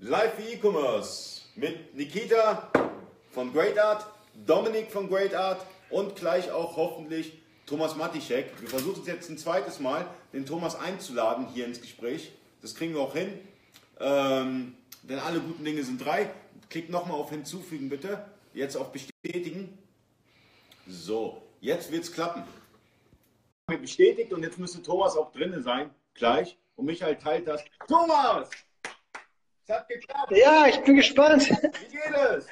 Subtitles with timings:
[0.00, 2.70] Live für E-Commerce mit Nikita
[3.32, 4.06] von Great Art,
[4.46, 8.48] Dominik von Great Art und gleich auch hoffentlich Thomas Matischek.
[8.60, 12.30] Wir versuchen es jetzt ein zweites Mal, den Thomas einzuladen hier ins Gespräch.
[12.62, 13.40] Das kriegen wir auch hin.
[13.98, 16.30] Ähm, denn alle guten Dinge sind drei.
[16.70, 18.24] Klickt nochmal auf Hinzufügen bitte.
[18.54, 19.76] Jetzt auf Bestätigen.
[20.86, 22.44] So, jetzt wird es klappen.
[23.66, 26.56] Bestätigt und jetzt müsste Thomas auch drinnen sein, gleich.
[26.76, 27.64] Und Michael teilt das.
[27.88, 28.48] Thomas!
[29.68, 30.32] Es hat geklappt.
[30.34, 31.50] Ja, ich bin gespannt.
[31.50, 32.46] Wie geht es?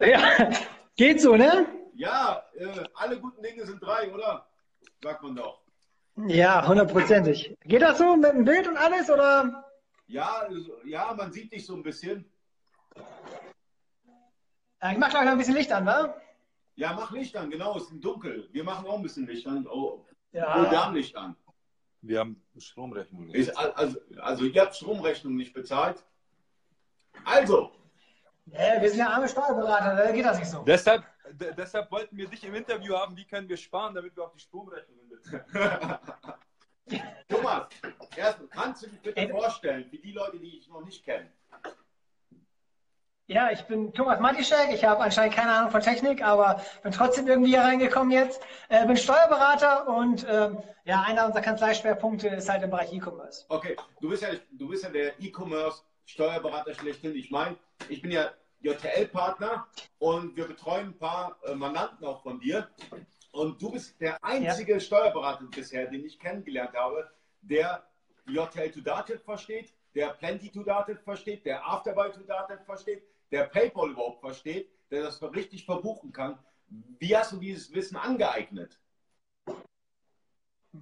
[0.00, 0.50] Ja,
[0.96, 1.66] geht so, ne?
[1.94, 4.46] Ja, äh, alle guten Dinge sind drei, oder?
[5.02, 5.62] Sagt man doch.
[6.26, 7.56] Ja, hundertprozentig.
[7.64, 9.64] Geht das so mit dem Bild und alles, oder?
[10.08, 10.46] Ja,
[10.84, 12.30] ja, man sieht dich so ein bisschen.
[14.90, 16.14] Ich mach gleich noch ein bisschen Licht an, wa?
[16.74, 18.46] Ja, mach Licht an, genau, es ist dunkel.
[18.52, 19.66] Wir machen auch ein bisschen Licht an.
[19.66, 20.54] Oh, ja.
[20.54, 21.34] oh, wir haben Licht an.
[22.02, 23.36] Wir haben Stromrechnung nicht.
[23.36, 26.04] Ist, also, also, ihr habt Stromrechnung nicht bezahlt.
[27.24, 27.72] Also.
[28.46, 30.64] Ja, wir sind ja arme Steuerberater, da geht das nicht so.
[30.64, 34.32] Deshalb, deshalb wollten wir dich im Interview haben, wie können wir sparen, damit wir auch
[34.32, 35.98] die Stromrechnungen bezahlen.
[37.28, 37.68] Thomas,
[38.16, 41.30] erst, kannst du dich bitte vorstellen, für die Leute, die ich noch nicht kenne?
[43.32, 44.74] Ja, ich bin Thomas Matischek.
[44.74, 48.42] Ich habe anscheinend keine Ahnung von Technik, aber bin trotzdem irgendwie hier reingekommen jetzt.
[48.68, 53.46] Äh, bin Steuerberater und ähm, ja, einer unserer Kanzleischwerpunkte ist halt im Bereich E-Commerce.
[53.48, 57.16] Okay, du bist ja, du bist ja der E-Commerce Steuerberater schlechthin.
[57.16, 57.56] Ich meine,
[57.88, 59.66] ich bin ja JTL-Partner
[59.98, 62.68] und wir betreuen ein paar äh, Mandanten auch von dir.
[63.32, 64.80] Und du bist der einzige ja.
[64.80, 67.82] Steuerberater bisher, den ich kennengelernt habe, der
[68.26, 73.02] JTL to Dativ versteht, der Plenty to Dativ versteht, der Afterbuy to Dativ versteht,
[73.32, 76.38] der PayPal überhaupt versteht, der das richtig verbuchen kann.
[76.98, 78.78] Wie hast du dieses Wissen angeeignet?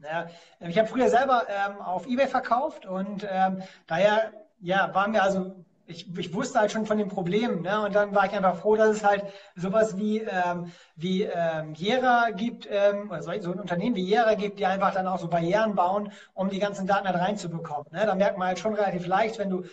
[0.03, 0.29] Ja,
[0.61, 5.65] ich habe früher selber ähm, auf eBay verkauft und ähm, daher ja, war mir also
[5.91, 7.63] ich, ich, wusste halt schon von dem Problem.
[7.63, 7.85] Ne?
[7.85, 9.25] Und dann war ich einfach froh, dass es halt
[9.57, 14.35] sowas wie, ähm, wie ähm, Jera gibt, ähm, oder so, so, ein Unternehmen wie Jera
[14.35, 17.87] gibt, die einfach dann auch so Barrieren bauen, um die ganzen Daten halt reinzubekommen.
[17.91, 18.07] Ne?
[18.07, 19.65] Da merkt man halt schon relativ leicht, wenn du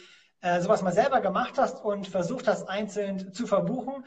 [0.41, 4.05] äh, sowas mal selber gemacht hast und versucht hast, einzeln zu verbuchen,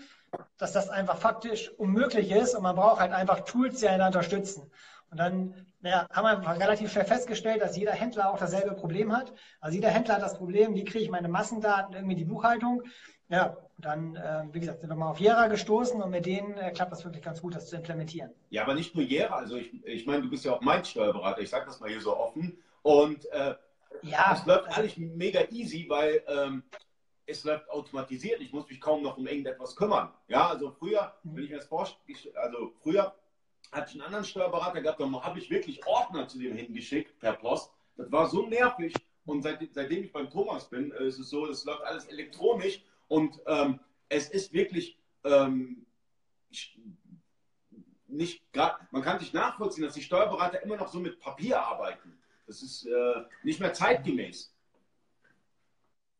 [0.59, 4.71] dass das einfach faktisch unmöglich ist und man braucht halt einfach Tools, die einen unterstützen.
[5.11, 9.33] Und dann naja, haben wir relativ schnell festgestellt, dass jeder Händler auch dasselbe Problem hat.
[9.61, 12.83] Also jeder Händler hat das Problem, wie kriege ich meine Massendaten, irgendwie die Buchhaltung.
[13.29, 16.73] Ja, dann, äh, wie gesagt, sind wir mal auf Jera gestoßen und mit denen äh,
[16.73, 18.31] klappt das wirklich ganz gut, das zu implementieren.
[18.51, 19.37] Ja, aber nicht nur Jera.
[19.37, 22.01] Also ich, ich meine, du bist ja auch mein Steuerberater, ich sage das mal hier
[22.01, 22.59] so offen.
[22.83, 23.55] Und äh,
[24.03, 26.63] ja, es läuft alles mega easy, weil ähm,
[27.27, 28.41] es läuft automatisiert.
[28.41, 30.13] Ich muss mich kaum noch um irgendetwas kümmern.
[30.29, 31.37] Ja, also früher, mhm.
[31.37, 33.15] wenn ich mir das vorstelle, also früher
[33.73, 37.35] hatte ich einen anderen Steuerberater gehabt, dann habe ich wirklich Ordner zu dem hingeschickt per
[37.35, 37.71] Post.
[37.97, 38.95] Das war so nervig.
[39.27, 42.83] Und seit, seitdem ich beim Thomas bin, äh, ist es so, es läuft alles elektronisch
[43.07, 43.79] und ähm,
[44.09, 45.87] es ist wirklich ähm,
[48.09, 52.10] nicht gerade, man kann sich nachvollziehen, dass die Steuerberater immer noch so mit Papier arbeiten.
[52.51, 54.53] Das ist äh, nicht mehr zeitgemäß.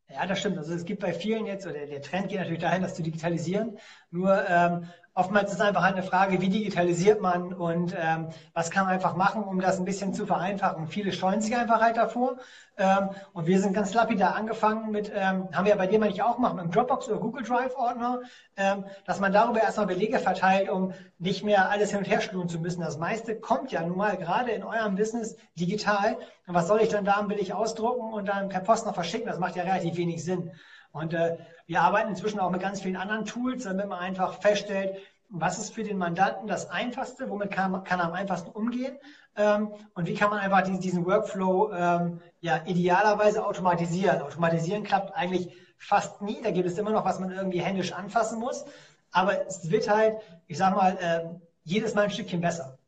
[0.09, 0.59] Ja, das stimmt.
[0.59, 3.81] Also es gibt bei vielen jetzt, oder der Trend geht natürlich dahin, das zu digitalisieren.
[4.13, 8.71] Nur ähm, oftmals ist es einfach halt eine Frage, wie digitalisiert man und ähm, was
[8.71, 10.87] kann man einfach machen, um das ein bisschen zu vereinfachen.
[10.87, 12.39] Viele scheuen sich einfach halt davor.
[12.79, 16.29] Ähm, und wir sind ganz lapidar angefangen mit, ähm, haben wir ja bei dir manchmal
[16.29, 18.21] auch gemacht, mit einem Dropbox oder Google Drive Ordner,
[18.57, 22.49] ähm, dass man darüber erstmal Belege verteilt, um nicht mehr alles hin und her schluen
[22.49, 22.81] zu müssen.
[22.81, 26.17] Das meiste kommt ja nun mal gerade in eurem Business digital.
[26.47, 29.27] Und was soll ich dann da billig ausdrucken und dann per Post noch verschicken?
[29.27, 30.53] Das macht ja relativ wenig Sinn.
[30.93, 34.97] Und äh, wir arbeiten inzwischen auch mit ganz vielen anderen Tools, damit man einfach feststellt,
[35.31, 38.99] was ist für den Mandanten das Einfachste, womit kann, kann er am einfachsten umgehen
[39.37, 44.23] ähm, und wie kann man einfach diesen, diesen Workflow ähm, ja idealerweise automatisieren.
[44.23, 48.41] Automatisieren klappt eigentlich fast nie, da gibt es immer noch, was man irgendwie händisch anfassen
[48.41, 48.65] muss,
[49.13, 52.79] aber es wird halt, ich sag mal, ähm, jedes Mal ein Stückchen besser.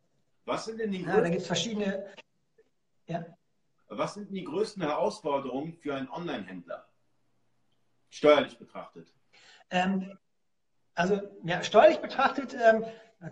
[0.44, 2.04] Was sind denn die ja, da gibt es verschiedene.
[3.06, 3.24] Ja.
[3.88, 6.84] Was sind die größten Herausforderungen für einen Online-Händler?
[8.12, 9.08] Steuerlich betrachtet.
[9.70, 10.18] Ähm,
[10.94, 12.84] also ja, steuerlich betrachtet, ähm,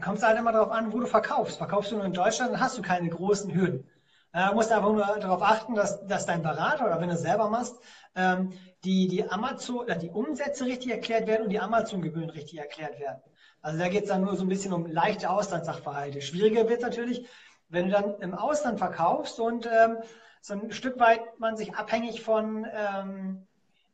[0.03, 1.59] kommt es halt immer darauf an, wo du verkaufst.
[1.59, 3.87] Verkaufst du nur in Deutschland, dann hast du keine großen Hürden.
[4.33, 7.21] Äh, du musst einfach nur darauf achten, dass, dass dein Berater oder wenn du es
[7.21, 7.77] selber machst,
[8.15, 12.99] ähm, die, die Amazon, äh, die Umsätze richtig erklärt werden und die Amazon-Gebühren richtig erklärt
[12.99, 13.21] werden.
[13.61, 16.23] Also da geht es dann nur so ein bisschen um leichte Auslandssachverhalte.
[16.23, 17.29] Schwieriger wird es natürlich,
[17.69, 19.99] wenn du dann im Ausland verkaufst und ähm,
[20.41, 23.47] so ein Stück weit man sich abhängig von ähm,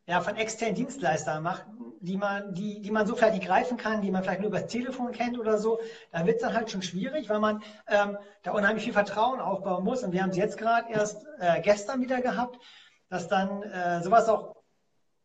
[0.06, 1.66] ja, von externen Dienstleistern macht,
[2.00, 4.60] die man, die, die man so vielleicht nicht greifen kann, die man vielleicht nur über
[4.60, 5.80] das Telefon kennt oder so,
[6.12, 9.82] da wird es dann halt schon schwierig, weil man ähm, da unheimlich viel Vertrauen aufbauen
[9.82, 10.04] muss.
[10.04, 12.58] Und wir haben es jetzt gerade erst äh, gestern wieder gehabt,
[13.08, 14.54] dass dann äh, sowas auch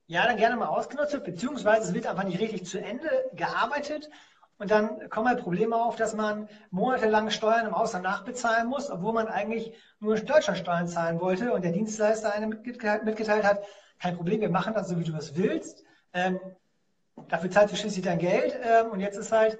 [0.07, 4.09] ja, dann gerne mal ausgenutzt wird, beziehungsweise es wird einfach nicht richtig zu Ende gearbeitet.
[4.57, 9.13] Und dann kommen halt Probleme auf, dass man monatelang Steuern im Ausland nachbezahlen muss, obwohl
[9.13, 13.63] man eigentlich nur in Deutschland Steuern zahlen wollte und der Dienstleister einem mitgeteilt hat,
[14.01, 15.83] kein Problem, wir machen das so, wie du es willst.
[16.13, 16.39] Ähm,
[17.29, 18.57] dafür zahlst du schließlich dein Geld.
[18.63, 19.59] Ähm, und jetzt ist halt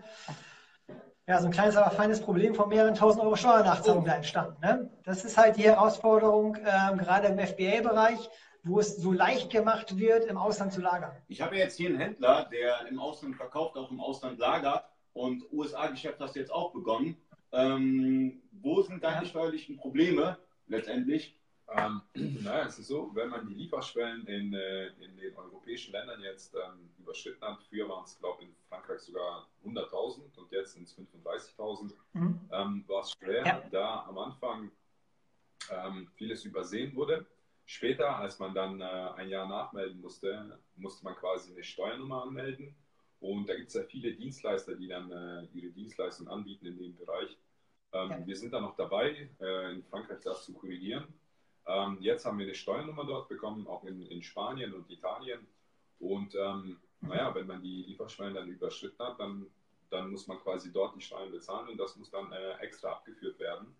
[1.28, 4.58] ja, so ein kleines, aber feines Problem von mehreren tausend Euro Steuernachzahlung da entstanden.
[4.62, 4.90] Ne?
[5.04, 8.30] Das ist halt die Herausforderung, ähm, gerade im FBA-Bereich,
[8.64, 11.12] wo es so leicht gemacht wird, im Ausland zu lagern.
[11.28, 15.44] Ich habe jetzt hier einen Händler, der im Ausland verkauft, auch im Ausland lagert und
[15.52, 17.16] USA-Geschäft hast du jetzt auch begonnen.
[17.52, 19.26] Ähm, wo sind deine ja.
[19.26, 21.41] steuerlichen Probleme letztendlich?
[21.74, 22.02] Ähm,
[22.44, 26.54] naja, es ist so, wenn man die Lieferschwellen in, äh, in den europäischen Ländern jetzt
[26.56, 30.84] ähm, überschritten hat, früher waren es, glaube ich, in Frankreich sogar 100.000 und jetzt sind
[30.84, 32.40] es 35.000, mhm.
[32.52, 33.64] ähm, war es schwer, ja.
[33.72, 34.72] da am Anfang
[35.70, 37.26] ähm, vieles übersehen wurde.
[37.66, 42.76] Später, als man dann äh, ein Jahr nachmelden musste, musste man quasi eine Steuernummer anmelden.
[43.22, 46.98] Und da gibt es ja viele Dienstleister, die dann äh, ihre Dienstleistungen anbieten in dem
[46.98, 47.38] Bereich.
[47.94, 48.28] Ähm, ja.
[48.28, 51.08] Wir sind da noch dabei, äh, in Frankreich das zu korrigieren.
[51.68, 55.48] Ähm, jetzt haben wir eine Steuernummer dort bekommen, auch in, in Spanien und Italien.
[56.00, 59.48] Und ähm, naja, wenn man die Lieferschwellen dann überschritten hat, dann,
[59.90, 63.40] dann muss man quasi dort die Steuern bezahlen und das muss dann äh, extra abgeführt
[63.40, 63.76] werden.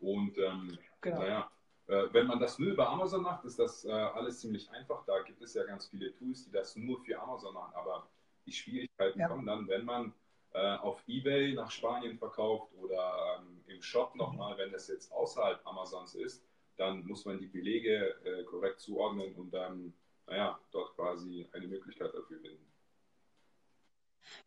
[0.00, 1.18] Und ähm, genau.
[1.18, 1.50] naja,
[1.86, 5.04] äh, wenn man das nur über Amazon macht, ist das äh, alles ziemlich einfach.
[5.06, 7.72] Da gibt es ja ganz viele Tools, die das nur für Amazon machen.
[7.74, 8.08] Aber
[8.44, 9.28] die Schwierigkeiten ja.
[9.28, 10.12] kommen dann, wenn man
[10.52, 15.64] äh, auf Ebay nach Spanien verkauft oder ähm, im Shop nochmal, wenn das jetzt außerhalb
[15.66, 16.44] Amazons ist,
[16.76, 19.92] dann muss man die Belege äh, korrekt zuordnen und dann,
[20.26, 22.64] naja, dort quasi eine Möglichkeit dafür finden.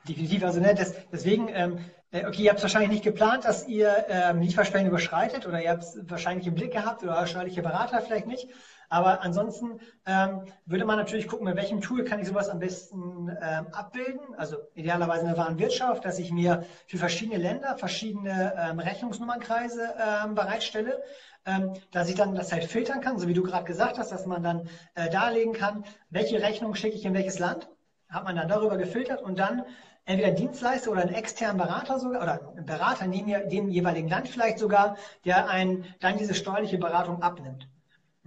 [0.08, 1.80] Definitiv, also ne, das, deswegen, ähm,
[2.12, 5.70] äh, okay, ihr habt es wahrscheinlich nicht geplant, dass ihr ähm, Lieferschwellen überschreitet oder ihr
[5.70, 8.50] habt es wahrscheinlich im Blick gehabt oder steuerliche Berater vielleicht nicht.
[8.90, 13.30] Aber ansonsten ähm, würde man natürlich gucken, mit welchem Tool kann ich sowas am besten
[13.42, 14.34] ähm, abbilden.
[14.36, 20.34] Also idealerweise in der Warenwirtschaft, dass ich mir für verschiedene Länder verschiedene ähm, Rechnungsnummernkreise ähm,
[20.34, 21.04] bereitstelle,
[21.46, 24.26] ähm, dass ich dann das halt filtern kann, so wie du gerade gesagt hast, dass
[24.26, 27.70] man dann äh, darlegen kann, welche Rechnung schicke ich in welches Land.
[28.10, 29.66] Hat man dann darüber gefiltert und dann
[30.06, 34.58] entweder Dienstleister oder einen externen Berater sogar oder einen Berater neben dem jeweiligen Land vielleicht
[34.58, 37.68] sogar, der einen dann diese steuerliche Beratung abnimmt.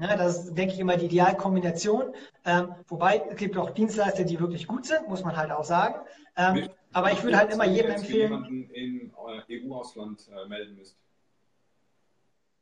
[0.02, 2.12] Ja, das ist, denke ich, immer die Idealkombination.
[2.44, 5.94] Ähm, wobei es gibt auch Dienstleister, die wirklich gut sind, muss man halt auch sagen.
[6.36, 8.42] Ähm, aber ich würde halt immer jedem empfehlen.
[8.42, 9.12] Wenn
[9.54, 10.96] im EU-Ausland äh, melden müsst.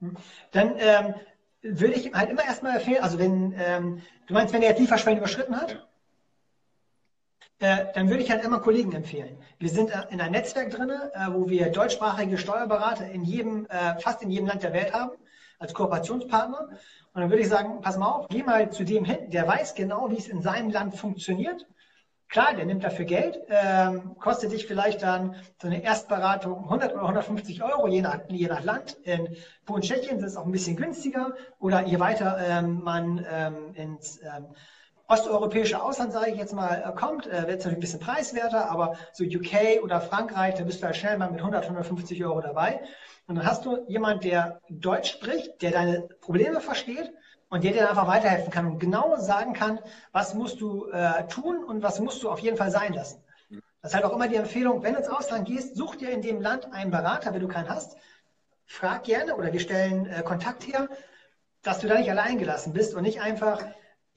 [0.00, 0.16] Hm.
[0.50, 1.14] Dann ähm,
[1.62, 5.18] würde ich halt immer erstmal empfehlen, also wenn, ähm, du meinst, wenn er jetzt Lieferschwellen
[5.18, 5.82] überschritten hat,
[7.60, 7.78] ja.
[7.78, 9.38] äh, dann würde ich halt immer Kollegen empfehlen.
[9.58, 13.98] Wir sind äh, in einem Netzwerk drin, äh, wo wir deutschsprachige Steuerberater in jedem, äh,
[13.98, 15.12] fast in jedem Land der Welt haben,
[15.58, 16.70] als Kooperationspartner.
[17.12, 19.74] Und dann würde ich sagen, pass mal auf, geh mal zu dem hin, der weiß
[19.74, 21.66] genau, wie es in seinem Land funktioniert.
[22.28, 27.02] Klar, der nimmt dafür Geld, ähm, kostet dich vielleicht dann so eine Erstberatung 100 oder
[27.02, 28.92] 150 Euro, je nach, je nach Land.
[29.02, 29.36] In
[29.66, 31.34] Polen, Tschechien ist es auch ein bisschen günstiger.
[31.58, 34.54] Oder je weiter ähm, man ähm, ins ähm,
[35.08, 38.70] osteuropäische Ausland, sage ich jetzt mal, äh, kommt, äh, wird es natürlich ein bisschen preiswerter,
[38.70, 42.40] aber so UK oder Frankreich, da bist du halt schnell mal mit 100, 150 Euro
[42.40, 42.80] dabei.
[43.30, 47.12] Und dann hast du jemand, der Deutsch spricht, der deine Probleme versteht
[47.48, 49.78] und der dir einfach weiterhelfen kann und genau sagen kann,
[50.10, 53.22] was musst du äh, tun und was musst du auf jeden Fall sein lassen.
[53.82, 56.22] Das ist halt auch immer die Empfehlung, wenn du ins Ausland gehst, such dir in
[56.22, 57.96] dem Land einen Berater, wenn du keinen hast.
[58.66, 60.88] Frag gerne oder wir stellen äh, Kontakt her,
[61.62, 63.62] dass du da nicht allein gelassen bist und nicht einfach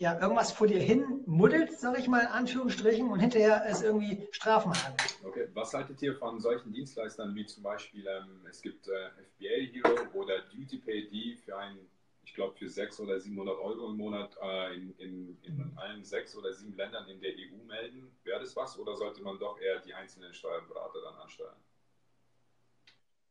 [0.04, 4.28] ja, irgendwas vor dir hin muddelt, sage ich mal in Anführungsstrichen, und hinterher es irgendwie
[4.32, 4.96] Strafen haben.
[5.24, 8.92] Okay, was haltet ihr von solchen Dienstleistern wie zum Beispiel, ähm, es gibt äh,
[9.32, 11.78] FBA Hero oder DutyPay, für ein,
[12.26, 15.78] ich glaube, für 600 oder 700 Euro im Monat äh, in, in, in mhm.
[15.78, 18.12] allen sechs oder sieben Ländern in der EU melden?
[18.26, 21.56] Wäre das was oder sollte man doch eher die einzelnen Steuerberater dann ansteuern?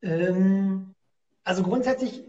[0.01, 0.95] Ähm,
[1.45, 2.25] also grundsätzlich,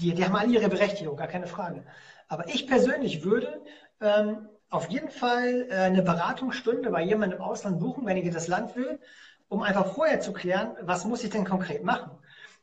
[0.00, 1.86] die, die haben alle ihre Berechtigung, gar keine Frage.
[2.28, 3.62] Aber ich persönlich würde
[4.00, 8.48] ähm, auf jeden Fall äh, eine Beratungsstunde bei jemandem im Ausland buchen, wenn ich das
[8.48, 9.00] Land will,
[9.48, 12.10] um einfach vorher zu klären, was muss ich denn konkret machen.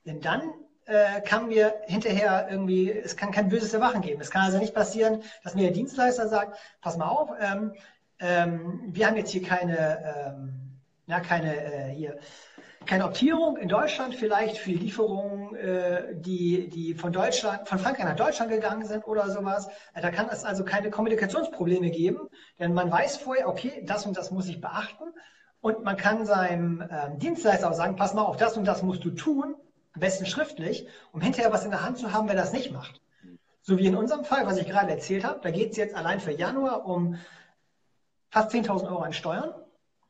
[0.06, 0.42] Denn dann
[0.86, 4.20] äh, kann mir hinterher irgendwie, es kann kein böses Erwachen geben.
[4.20, 7.74] Es kann also nicht passieren, dass mir der Dienstleister sagt, pass mal auf, ähm,
[8.20, 12.20] ähm, wir haben jetzt hier keine, ähm, ja, keine äh, hier
[12.86, 18.16] keine Optierung in Deutschland vielleicht für Lieferungen, äh, die, die von Deutschland, von Frankreich nach
[18.16, 19.68] Deutschland gegangen sind oder sowas.
[19.94, 22.28] Äh, da kann es also keine Kommunikationsprobleme geben,
[22.60, 25.06] denn man weiß vorher, okay, das und das muss ich beachten.
[25.62, 29.06] Und man kann seinem ähm, Dienstleister auch sagen, pass mal auf, das und das musst
[29.06, 29.56] du tun,
[29.94, 33.02] am besten schriftlich, um hinterher was in der Hand zu haben, wer das nicht macht.
[33.62, 36.20] So wie in unserem Fall, was ich gerade erzählt habe, da geht es jetzt allein
[36.20, 37.18] für Januar um
[38.30, 39.54] fast 10.000 Euro an Steuern.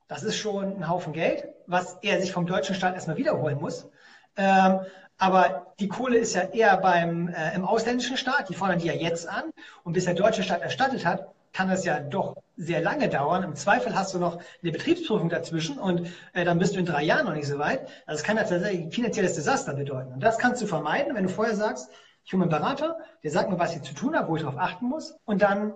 [0.07, 3.89] Das ist schon ein Haufen Geld, was er sich vom deutschen Staat erstmal wiederholen muss.
[4.37, 4.81] Ähm,
[5.17, 8.93] aber die Kohle ist ja eher beim, äh, im ausländischen Staat, die fordern die ja
[8.93, 9.51] jetzt an.
[9.83, 13.43] Und bis der deutsche Staat erstattet hat, kann das ja doch sehr lange dauern.
[13.43, 17.03] Im Zweifel hast du noch eine Betriebsprüfung dazwischen und äh, dann bist du in drei
[17.03, 17.87] Jahren noch nicht so weit.
[18.05, 20.13] Also es kann ja tatsächlich ein finanzielles Desaster bedeuten.
[20.13, 21.89] Und das kannst du vermeiden, wenn du vorher sagst,
[22.23, 24.43] ich hole mir einen Berater, der sagt mir, was ich zu tun habe, wo ich
[24.43, 25.15] darauf achten muss.
[25.25, 25.73] Und dann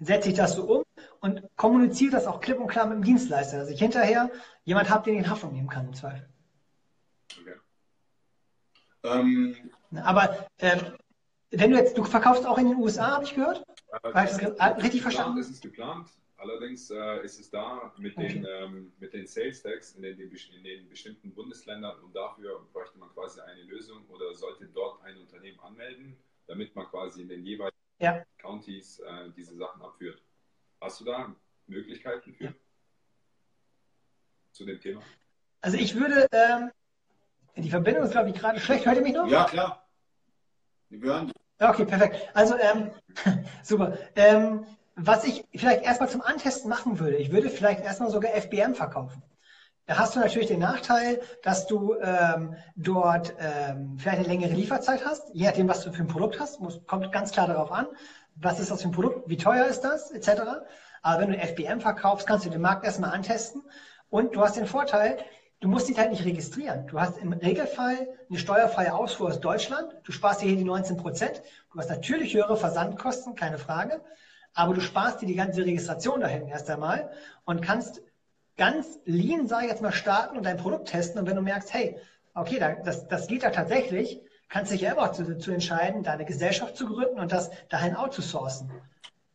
[0.00, 0.82] setze ich das so um
[1.20, 4.30] und kommuniziere das auch klipp und klar mit dem Dienstleister, dass ich hinterher
[4.64, 6.28] jemand habe, den ich in Haftung nehmen kann im Zweifel.
[7.40, 7.54] Okay.
[9.04, 9.56] Ähm,
[10.02, 10.80] Aber ähm,
[11.50, 13.64] wenn du jetzt, du verkaufst auch in den USA, habe ich gehört?
[14.02, 15.38] Äh, War ich das richtig verstanden?
[15.38, 16.08] Es ist geplant.
[16.36, 18.28] Allerdings äh, ist es da mit okay.
[18.28, 22.96] den, ähm, mit den Sales Tax in den, in den bestimmten Bundesländern und dafür bräuchte
[22.98, 27.44] man quasi eine Lösung oder sollte dort ein Unternehmen anmelden, damit man quasi in den
[27.44, 28.24] jeweiligen ja.
[28.38, 30.22] Counties äh, diese Sachen abführt.
[30.80, 31.34] Hast du da
[31.66, 32.44] Möglichkeiten für?
[32.44, 32.52] Ja.
[34.52, 35.02] Zu dem Thema?
[35.60, 36.70] Also ich würde, ähm,
[37.56, 38.86] die Verbindung ist glaube ich gerade schlecht.
[38.86, 39.26] Hört ihr mich noch?
[39.26, 39.88] Ja, klar.
[40.88, 42.30] Wir hören Okay, perfekt.
[42.34, 42.92] Also ähm,
[43.62, 43.98] super.
[44.14, 48.74] Ähm, was ich vielleicht erstmal zum Antesten machen würde, ich würde vielleicht erstmal sogar FBM
[48.74, 49.22] verkaufen.
[49.86, 55.04] Da hast du natürlich den Nachteil, dass du ähm, dort ähm, vielleicht eine längere Lieferzeit
[55.04, 57.86] hast, je nachdem, was du für ein Produkt hast, muss, kommt ganz klar darauf an,
[58.40, 60.42] was ist das für ein Produkt, wie teuer ist das, etc.
[61.02, 63.62] Aber wenn du FBM verkaufst, kannst du den Markt erstmal antesten
[64.10, 65.18] und du hast den Vorteil,
[65.60, 66.86] du musst dich halt nicht registrieren.
[66.86, 70.96] Du hast im Regelfall eine steuerfreie Ausfuhr aus Deutschland, du sparst dir hier die 19
[70.96, 71.42] Prozent,
[71.72, 74.00] du hast natürlich höhere Versandkosten, keine Frage,
[74.54, 77.10] aber du sparst dir die ganze Registration dahin erst einmal
[77.44, 78.02] und kannst
[78.56, 81.20] ganz lean, sage ich jetzt mal, starten und dein Produkt testen.
[81.20, 81.96] Und wenn du merkst, hey,
[82.34, 86.76] okay, das, das geht ja tatsächlich, kannst dich ja immer zu, zu entscheiden, deine Gesellschaft
[86.76, 88.70] zu gründen und das dahin outzusourcen.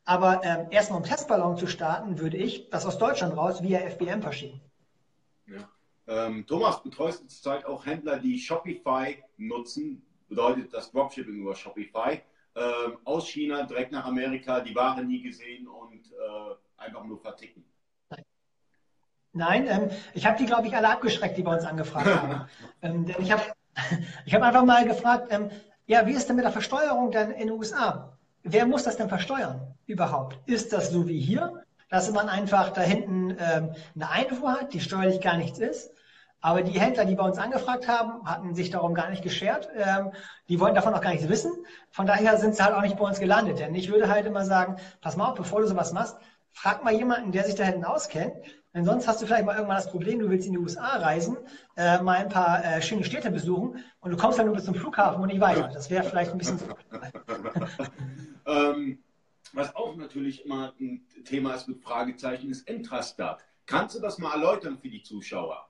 [0.06, 4.22] Aber ähm, erstmal um Testballon zu starten, würde ich das aus Deutschland raus via FBM
[4.22, 4.60] verschieben.
[5.48, 5.70] Ja.
[6.08, 10.06] Ähm, Thomas, betreust du zurzeit auch Händler, die Shopify nutzen?
[10.28, 12.22] Bedeutet das Dropshipping über Shopify?
[12.56, 17.64] ähm, aus China direkt nach Amerika, die Ware nie gesehen und äh, einfach nur verticken.
[19.36, 22.48] Nein, ähm, ich habe die, glaube ich, alle abgeschreckt, die bei uns angefragt haben.
[22.84, 23.42] ähm, denn ich habe
[24.26, 25.50] ich hab einfach mal gefragt, ähm,
[25.86, 28.18] ja, wie ist denn mit der Versteuerung denn in den USA?
[28.44, 30.38] Wer muss das denn versteuern überhaupt?
[30.46, 34.80] Ist das so wie hier, dass man einfach da hinten ähm, eine Einfuhr hat, die
[34.80, 35.92] steuerlich gar nichts ist?
[36.42, 39.70] Aber die Händler, die bei uns angefragt haben, hatten sich darum gar nicht geschert.
[39.78, 40.12] Ähm,
[40.50, 41.54] die wollten davon auch gar nichts wissen.
[41.90, 43.60] Von daher sind sie halt auch nicht bei uns gelandet.
[43.60, 46.18] Denn ich würde halt immer sagen, pass mal auf, bevor du sowas machst,
[46.52, 48.36] frag mal jemanden, der sich da hinten auskennt.
[48.74, 51.38] Denn sonst hast du vielleicht mal irgendwann das Problem, du willst in die USA reisen,
[51.78, 54.74] äh, mal ein paar äh, schöne Städte besuchen und du kommst dann nur bis zum
[54.74, 55.70] Flughafen und nicht weiter.
[55.72, 56.66] Das wäre vielleicht ein bisschen zu.
[58.48, 59.04] ähm,
[59.54, 63.44] was auch natürlich immer ein Thema ist mit Fragezeichen, ist Intrastat.
[63.68, 65.70] Kannst du das mal erläutern für die Zuschauer?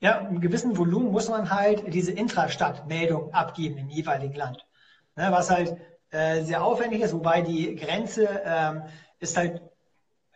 [0.00, 4.66] Ja, im gewissen Volumen muss man halt diese Intrastadt-Meldung abgeben im jeweiligen Land.
[5.14, 5.76] Ne, was halt
[6.10, 8.82] äh, sehr aufwendig ist, wobei die Grenze ähm,
[9.18, 9.62] ist halt,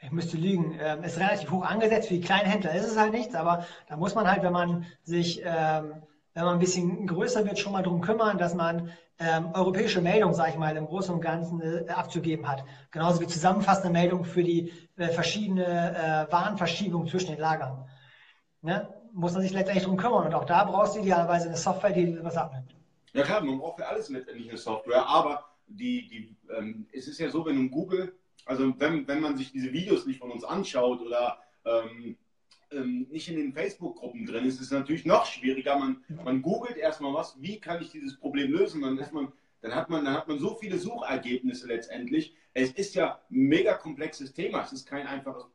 [0.04, 2.08] ich müsste lügen, ähm, ist relativ hoch angesetzt.
[2.08, 4.86] Für die kleinen Händler ist es halt nichts, aber da muss man halt, wenn man
[5.02, 6.02] sich, ähm,
[6.34, 10.34] wenn man ein bisschen größer wird, schon mal darum kümmern, dass man ähm, europäische Meldungen,
[10.34, 12.64] sage ich mal, im Großen und Ganzen äh, abzugeben hat.
[12.90, 15.64] Genauso wie zusammenfassende Meldungen für die äh, verschiedene
[16.28, 17.88] äh, Warenverschiebungen zwischen den Lagern.
[18.62, 18.88] Ne?
[19.14, 20.26] muss man sich letztendlich darum kümmern.
[20.26, 22.74] Und auch da brauchst du idealerweise eine Software, die was abnimmt.
[23.12, 27.20] Ja klar, man braucht für alles letztendlich eine Software, aber die, die, ähm, es ist
[27.20, 28.12] ja so, wenn du Google,
[28.46, 32.16] also wenn, wenn man sich diese Videos nicht von uns anschaut oder ähm,
[32.70, 35.78] ähm, nicht in den Facebook-Gruppen drin ist, ist es natürlich noch schwieriger.
[35.78, 38.82] Man, man googelt erstmal was, wie kann ich dieses Problem lösen?
[38.82, 42.34] Dann ist man, dann hat man, dann hat man so viele Suchergebnisse letztendlich.
[42.52, 44.62] Es ist ja ein mega komplexes Thema.
[44.62, 45.46] Es ist kein einfaches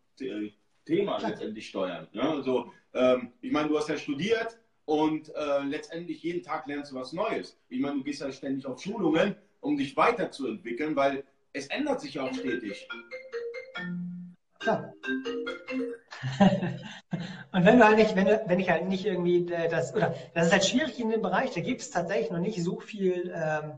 [0.86, 2.08] Thema letztendlich steuern.
[2.12, 2.32] Ja?
[2.32, 6.96] Also ähm, ich meine, du hast ja studiert und äh, letztendlich jeden Tag lernst du
[6.96, 7.60] was Neues.
[7.70, 12.20] Ich meine, du gehst ja ständig auf Schulungen, um dich weiterzuentwickeln, weil es ändert sich
[12.20, 12.88] auch stetig.
[14.60, 14.94] Klar.
[17.52, 20.48] und wenn du halt nicht, wenn, wenn ich halt nicht irgendwie äh, das, oder das
[20.48, 23.74] ist halt schwierig in dem Bereich, da gibt es tatsächlich noch nicht so viel ähm,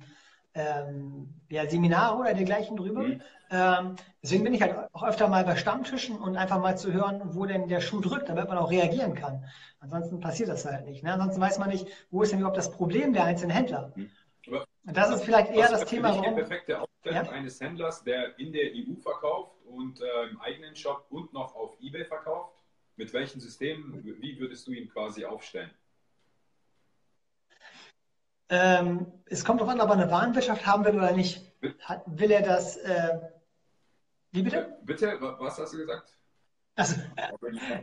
[0.53, 3.03] ähm, ja, Seminare oder dergleichen drüber.
[3.03, 3.21] Mhm.
[3.51, 7.21] Ähm, deswegen bin ich halt auch öfter mal bei Stammtischen und einfach mal zu hören,
[7.33, 9.45] wo denn der Schuh drückt, damit man auch reagieren kann.
[9.79, 11.03] Ansonsten passiert das halt nicht.
[11.03, 11.13] Ne?
[11.13, 13.91] Ansonsten weiß man nicht, wo ist denn überhaupt das Problem der einzelnen Händler.
[13.95, 14.09] Mhm.
[14.83, 16.11] Das ist vielleicht eher das Thema.
[16.11, 17.31] Die perfekte Aufstellung ja?
[17.31, 21.77] eines Händlers, der in der EU verkauft und äh, im eigenen Shop und noch auf
[21.81, 22.57] eBay verkauft?
[22.95, 25.71] Mit welchen Systemen, wie würdest du ihn quasi aufstellen?
[28.49, 31.51] Ähm, es kommt darauf an, ob er eine Warenwirtschaft haben will oder nicht.
[31.79, 33.17] Hat, will er das, äh,
[34.31, 34.77] Wie bitte?
[34.83, 36.17] Bitte, was hast du gesagt?
[36.75, 36.95] Also,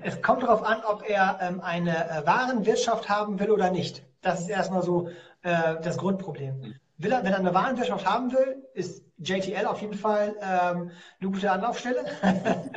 [0.02, 4.05] es kommt darauf an, ob er ähm, eine äh, Warenwirtschaft haben will oder nicht.
[4.21, 5.09] Das ist erstmal so
[5.43, 6.78] äh, das Grundproblem.
[6.99, 10.90] Will er, wenn er eine Warenwirtschaft haben will, ist JTL auf jeden Fall ähm,
[11.21, 12.05] eine gute Anlaufstelle.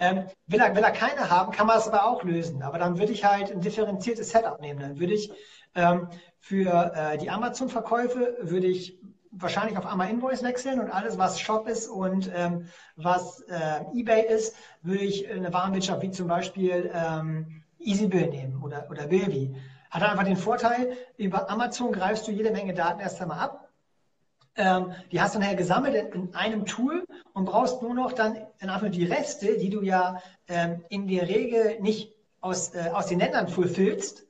[0.00, 2.62] ähm, will, er, will er keine haben, kann man das aber auch lösen.
[2.62, 4.80] Aber dann würde ich halt ein differenziertes Setup nehmen.
[4.80, 5.32] Dann würde ich
[5.76, 6.08] ähm,
[6.40, 8.98] für äh, die Amazon-Verkäufe würde ich
[9.30, 12.66] wahrscheinlich auf einmal Invoice wechseln und alles, was Shop ist und ähm,
[12.96, 18.88] was äh, eBay ist, würde ich eine Warenwirtschaft wie zum Beispiel ähm, EasyBill nehmen oder,
[18.90, 19.54] oder Bilby.
[19.90, 23.68] Hat einfach den Vorteil, über Amazon greifst du jede Menge Daten erst einmal ab.
[24.56, 28.38] Ähm, die hast du nachher gesammelt in, in, einem Tool und brauchst nur noch dann
[28.60, 33.20] einfach die Reste, die du ja ähm, in der Regel nicht aus, äh, aus den
[33.20, 34.26] Ländern fulfillst,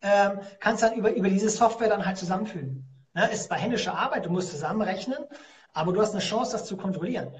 [0.00, 2.86] ähm, kannst dann über, über diese Software dann halt zusammenfügen.
[3.14, 5.18] Ne, ist bei händischer Arbeit, du musst zusammenrechnen,
[5.74, 7.34] aber du hast eine Chance, das zu kontrollieren.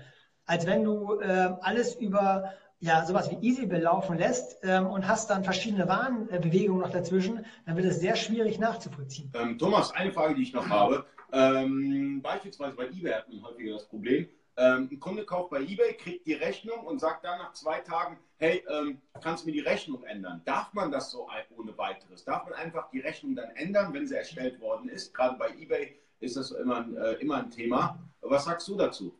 [0.45, 2.53] Als wenn du äh, alles über
[2.83, 7.77] ja, sowas wie EasyBill laufen lässt ähm, und hast dann verschiedene Warenbewegungen noch dazwischen, dann
[7.77, 9.33] wird es sehr schwierig nachzuvollziehen.
[9.35, 11.07] Ähm, Thomas, eine Frage, die ich noch habe.
[11.33, 15.95] Ähm, beispielsweise bei eBay hat man häufiger das Problem, ähm, ein Kunde kauft bei eBay,
[15.95, 19.61] kriegt die Rechnung und sagt dann nach zwei Tagen, hey, ähm, kannst du mir die
[19.61, 20.43] Rechnung ändern?
[20.45, 22.25] Darf man das so ohne weiteres?
[22.25, 25.15] Darf man einfach die Rechnung dann ändern, wenn sie erstellt worden ist?
[25.15, 27.99] Gerade bei eBay ist das immer, äh, immer ein Thema.
[28.21, 29.15] Was sagst du dazu?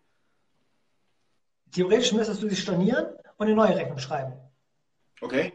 [1.73, 4.35] Theoretisch müsstest du sie stornieren und eine neue Rechnung schreiben.
[5.21, 5.53] Okay.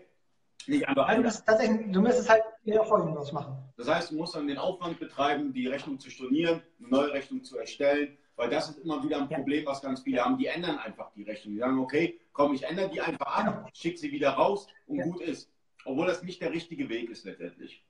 [0.65, 3.57] Nicht einfach also du, müsstest tatsächlich, du müsstest halt wieder Folgendes machen.
[3.77, 7.43] Das heißt, du musst dann den Aufwand betreiben, die Rechnung zu stornieren, eine neue Rechnung
[7.43, 10.37] zu erstellen weil das ist immer wieder ein Problem, was ganz viele haben.
[10.37, 11.55] Die ändern einfach die Rechnung.
[11.55, 13.69] Die sagen, okay, komm, ich ändere die einfach ab, genau.
[13.73, 15.03] schicke sie wieder raus und ja.
[15.05, 15.51] gut ist.
[15.83, 17.83] Obwohl das nicht der richtige Weg ist letztendlich.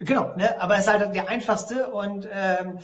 [0.00, 0.60] Genau, ne?
[0.60, 2.80] aber es ist halt der einfachste und ähm,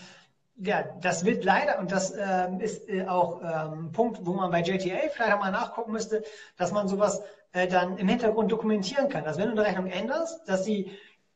[0.63, 4.51] ja, das wird leider, und das ähm, ist äh, auch ähm, ein Punkt, wo man
[4.51, 6.23] bei JTA vielleicht auch mal nachgucken müsste,
[6.57, 9.25] dass man sowas äh, dann im Hintergrund dokumentieren kann.
[9.25, 10.91] Dass wenn du eine Rechnung änderst, dass sie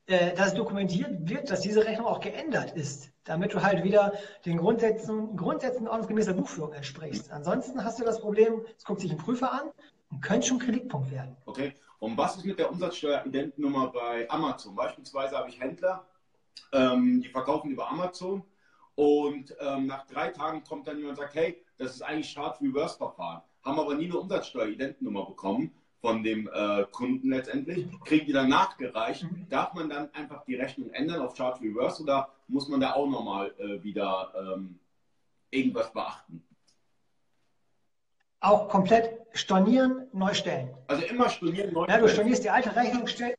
[0.06, 4.12] äh, dass dokumentiert wird, dass diese Rechnung auch geändert ist, damit du halt wieder
[4.44, 7.30] den Grundsätzen, Grundsätzen ordnungsgemäßer Buchführung entsprichst.
[7.32, 9.70] Ansonsten hast du das Problem, es guckt sich ein Prüfer an
[10.10, 11.34] und könnte schon Kritikpunkt werden.
[11.46, 11.72] Okay.
[12.00, 14.74] Und was ist mit der Umsatzsteueridentnummer bei Amazon?
[14.74, 16.04] Beispielsweise habe ich Händler,
[16.74, 18.42] ähm, die verkaufen über Amazon
[18.96, 23.42] und ähm, nach drei Tagen kommt dann jemand und sagt, hey, das ist eigentlich Chart-Reverse-Verfahren,
[23.62, 29.22] haben aber nie eine Umsatzsteueridentnummer bekommen von dem äh, Kunden letztendlich, kriegen die dann nachgereicht.
[29.22, 29.48] Mhm.
[29.48, 33.08] Darf man dann einfach die Rechnung ändern auf Charge Reverse oder muss man da auch
[33.08, 34.78] nochmal äh, wieder ähm,
[35.50, 36.44] irgendwas beachten?
[38.40, 40.76] Auch komplett stornieren, neu stellen.
[40.86, 42.00] Also immer stornieren, neu stellen.
[42.00, 43.34] Ja, du stornierst die alte Rechnung, stell...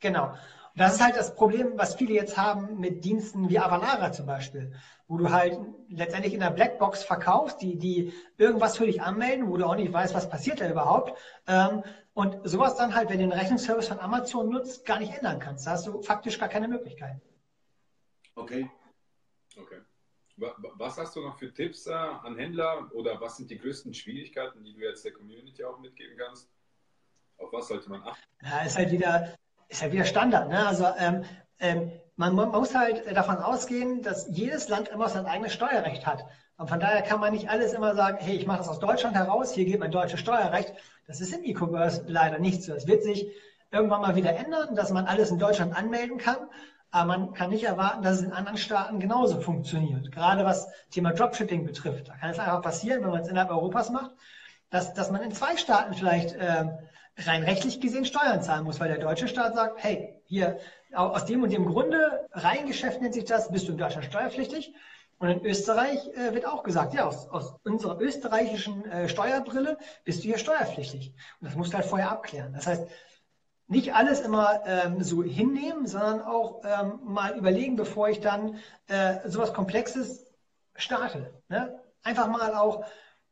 [0.00, 0.34] Genau.
[0.76, 4.72] Das ist halt das Problem, was viele jetzt haben mit Diensten wie Avalara zum Beispiel,
[5.08, 9.56] wo du halt letztendlich in der Blackbox verkaufst, die, die irgendwas für dich anmelden, wo
[9.56, 11.18] du auch nicht weißt, was passiert da überhaupt.
[11.46, 11.82] Ähm,
[12.14, 15.66] und sowas dann halt, wenn du den Rechnungsservice von Amazon nutzt, gar nicht ändern kannst.
[15.66, 17.20] Da hast du faktisch gar keine Möglichkeit.
[18.34, 18.70] Okay.
[19.56, 19.80] Okay.
[20.76, 24.72] Was hast du noch für Tipps an Händler oder was sind die größten Schwierigkeiten, die
[24.72, 26.50] du jetzt der Community auch mitgeben kannst?
[27.36, 28.22] Auf was sollte man achten?
[28.42, 29.34] Ja, ist halt wieder,
[29.70, 30.48] ist ja wieder Standard.
[30.48, 30.66] Ne?
[30.66, 31.24] Also ähm,
[31.60, 36.24] ähm, man, man, muss halt davon ausgehen, dass jedes Land immer sein eigenes Steuerrecht hat.
[36.58, 39.16] Und von daher kann man nicht alles immer sagen, hey, ich mache das aus Deutschland
[39.16, 40.74] heraus, hier geht mein deutsches Steuerrecht.
[41.06, 42.74] Das ist im E-Commerce leider nicht so.
[42.74, 43.26] Es wird sich
[43.70, 46.36] irgendwann mal wieder ändern, dass man alles in Deutschland anmelden kann.
[46.90, 50.10] Aber man kann nicht erwarten, dass es in anderen Staaten genauso funktioniert.
[50.10, 52.08] Gerade was Thema Dropshipping betrifft.
[52.08, 54.10] Da kann es einfach passieren, wenn man es innerhalb Europas macht,
[54.70, 56.64] dass, dass man in zwei Staaten vielleicht äh,
[57.18, 60.58] rein rechtlich gesehen Steuern zahlen muss, weil der deutsche Staat sagt, hey, hier
[60.92, 64.74] aus dem und dem Grunde, Reihengeschäft nennt sich das, bist du in Deutschland steuerpflichtig.
[65.18, 70.20] Und in Österreich äh, wird auch gesagt, ja, aus, aus unserer österreichischen äh, Steuerbrille bist
[70.20, 71.12] du hier steuerpflichtig.
[71.40, 72.54] Und das musst du halt vorher abklären.
[72.54, 72.88] Das heißt,
[73.66, 79.28] nicht alles immer ähm, so hinnehmen, sondern auch ähm, mal überlegen, bevor ich dann äh,
[79.28, 80.26] sowas Komplexes
[80.74, 81.30] starte.
[81.48, 81.78] Ne?
[82.02, 82.84] Einfach mal auch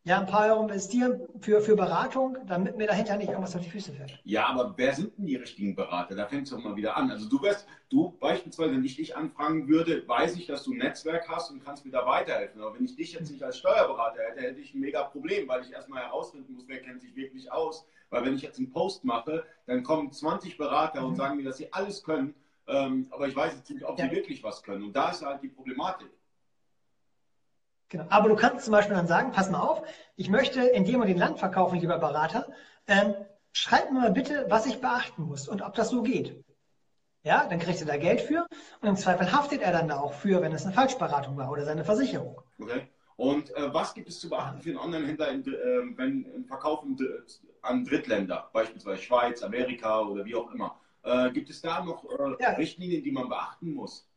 [0.08, 3.68] ja, ein paar Euro investieren für, für Beratung, damit mir dahinter nicht irgendwas auf die
[3.68, 4.18] Füße fällt.
[4.24, 6.16] Ja, aber wer sind denn die richtigen Berater?
[6.16, 7.10] Da fängt es doch mal wieder an.
[7.10, 10.78] Also du wirst, du beispielsweise, wenn ich dich anfragen würde, weiß ich, dass du ein
[10.78, 12.62] Netzwerk hast und kannst mir da weiterhelfen.
[12.62, 15.60] Aber wenn ich dich jetzt nicht als Steuerberater hätte, hätte ich ein mega Problem, weil
[15.60, 17.86] ich erstmal herausfinden muss, wer kennt sich wirklich aus.
[18.08, 21.08] Weil wenn ich jetzt einen Post mache, dann kommen 20 Berater mhm.
[21.08, 22.34] und sagen mir, dass sie alles können.
[22.66, 24.08] Ähm, aber ich weiß jetzt nicht, ob ja.
[24.08, 24.84] sie wirklich was können.
[24.84, 26.08] Und da ist halt die Problematik.
[27.88, 28.04] Genau.
[28.10, 29.82] Aber du kannst zum Beispiel dann sagen, pass mal auf,
[30.16, 32.46] ich möchte in dem und dem Land verkaufen, lieber Berater.
[32.86, 33.14] Ähm,
[33.52, 36.44] schreib mir mal bitte, was ich beachten muss und ob das so geht.
[37.22, 38.46] Ja, dann kriegt er da Geld für
[38.80, 41.64] und im Zweifel haftet er dann da auch für, wenn es eine Falschberatung war oder
[41.64, 42.40] seine Versicherung.
[42.60, 42.88] Okay.
[43.16, 45.42] Und äh, was gibt es zu beachten für einen Online-Händler, äh,
[45.96, 46.84] wenn im Verkauf
[47.62, 50.78] an Drittländer, beispielsweise Schweiz, Amerika oder wie auch immer?
[51.02, 52.50] Äh, gibt es da noch äh, ja.
[52.50, 54.07] Richtlinien, die man beachten muss?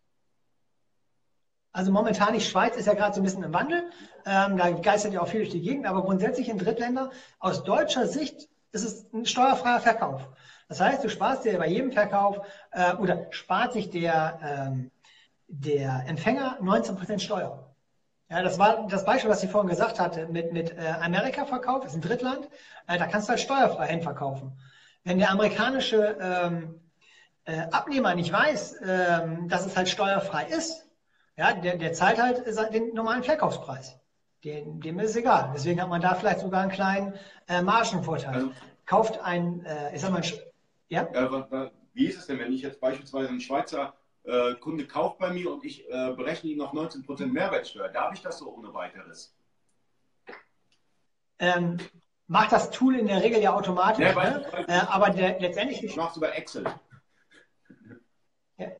[1.74, 3.90] Also momentan die Schweiz ist ja gerade so ein bisschen im Wandel.
[4.26, 8.08] Ähm, da geistert ja auch viel durch die Gegend, aber grundsätzlich in Drittländer aus deutscher
[8.08, 10.28] Sicht ist es ein steuerfreier Verkauf.
[10.68, 14.92] Das heißt, du sparst dir bei jedem Verkauf äh, oder spart sich der, ähm,
[15.48, 17.76] der Empfänger 19% Steuer.
[18.30, 21.96] Ja, das war das Beispiel, was ich vorhin gesagt hatte, mit, mit äh, Amerika-Verkauf, ist
[21.96, 22.48] ein Drittland,
[22.88, 24.58] äh, da kannst du halt steuerfrei hinverkaufen.
[25.04, 26.80] Wenn der amerikanische ähm,
[27.44, 30.81] äh, Abnehmer nicht weiß, ähm, dass es halt steuerfrei ist,
[31.41, 33.99] ja, der, der zahlt halt den normalen Verkaufspreis.
[34.43, 35.51] Dem, dem ist es egal.
[35.56, 37.15] Deswegen hat man da vielleicht sogar einen kleinen
[37.47, 38.36] äh, Margenvorteil.
[38.36, 38.51] Also,
[38.86, 40.21] Kauft ein, äh, ich sag mal,
[40.89, 41.08] ja?
[41.93, 45.51] wie ist es denn, wenn ich jetzt beispielsweise einen Schweizer äh, Kunde kauft bei mir
[45.51, 47.88] und ich äh, berechne ihm noch 19% Mehrwertsteuer?
[47.89, 49.36] Darf ich das so ohne weiteres?
[51.39, 51.77] Ähm,
[52.27, 54.06] macht das Tool in der Regel ja automatisch.
[54.06, 54.45] Ja, ne?
[54.67, 55.84] äh, aber der, letztendlich.
[55.84, 56.65] Ich mache es über Excel.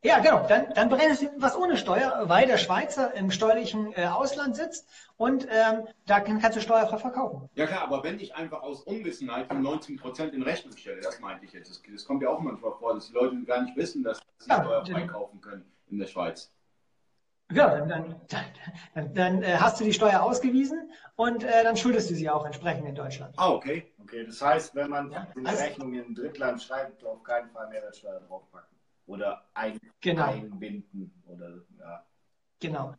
[0.04, 0.46] Ja, genau.
[0.48, 4.88] Dann, dann berechnest du was ohne Steuer, weil der Schweizer im steuerlichen äh, Ausland sitzt
[5.17, 7.50] und ähm, da kannst du steuerfrei verkaufen.
[7.56, 11.20] Ja klar, aber wenn ich einfach aus Unwissenheit von 19 Prozent in Rechnung stelle, das
[11.20, 11.70] meinte ich jetzt.
[11.70, 14.50] Das, das, kommt ja auch manchmal vor, dass die Leute gar nicht wissen, dass sie
[14.50, 16.52] ja, steuerfrei kaufen können in der Schweiz.
[17.50, 18.15] Genau, dann, dann,
[18.94, 22.46] dann, dann äh, hast du die Steuer ausgewiesen und äh, dann schuldest du sie auch
[22.46, 23.34] entsprechend in Deutschland.
[23.38, 23.91] Ah, okay.
[24.02, 27.67] Okay, das heißt, wenn man ja, eine also, Rechnung in Drittland schreibt, auf keinen Fall
[27.67, 30.26] Mehrwertsteuer draufpacken oder ein, genau.
[30.26, 32.06] einbinden oder ja.
[32.60, 32.94] Genau.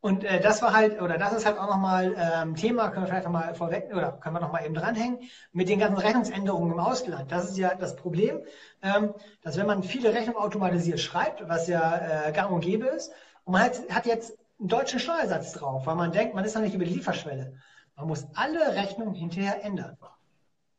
[0.00, 3.08] Und äh, das war halt, oder das ist halt auch nochmal ähm, Thema, können wir
[3.08, 5.18] vielleicht nochmal vorweg, oder können wir nochmal eben dranhängen,
[5.52, 7.32] mit den ganzen Rechnungsänderungen im Ausland.
[7.32, 8.40] Das ist ja das Problem,
[8.82, 13.10] ähm, dass wenn man viele Rechnungen automatisiert schreibt, was ja äh, gang und gäbe ist,
[13.44, 16.62] und man hat, hat jetzt einen deutschen Steuersatz drauf, weil man denkt, man ist noch
[16.62, 17.58] nicht über die Lieferschwelle.
[17.96, 19.96] Man muss alle Rechnungen hinterher ändern.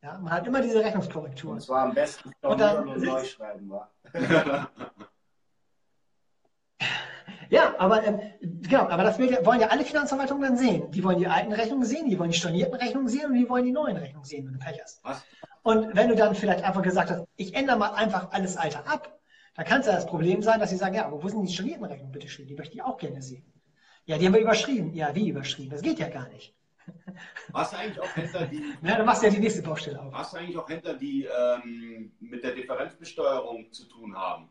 [0.08, 1.52] Ja, man hat immer diese Rechnungskorrektur.
[1.52, 3.92] Und zwar am besten und dann, und neu schreiben war.
[7.50, 10.90] ja, aber ähm, genau, aber das wollen ja alle Finanzverwaltungen dann sehen.
[10.92, 13.66] Die wollen die alten Rechnungen sehen, die wollen die stornierten Rechnungen sehen und die wollen
[13.66, 15.04] die neuen Rechnungen sehen, wenn du Pech hast.
[15.04, 15.26] Was?
[15.64, 19.20] Und wenn du dann vielleicht einfach gesagt hast, ich ändere mal einfach alles Alte ab,
[19.56, 21.54] dann kann es ja das Problem sein, dass sie sagen, ja, aber wo sind die
[21.54, 23.44] stornierten Rechnungen, bitte schön, die möchte ich auch gerne sehen.
[24.06, 24.94] Ja, die haben wir überschrieben.
[24.94, 25.72] Ja, wie überschrieben?
[25.72, 26.57] Das geht ja gar nicht.
[27.54, 28.64] Hast du eigentlich auch Händler, die.
[28.84, 30.14] Ja, du machst ja die nächste Baustelle auf.
[30.14, 34.50] Hast du eigentlich auch Händler, die ähm, mit der Differenzbesteuerung zu tun haben?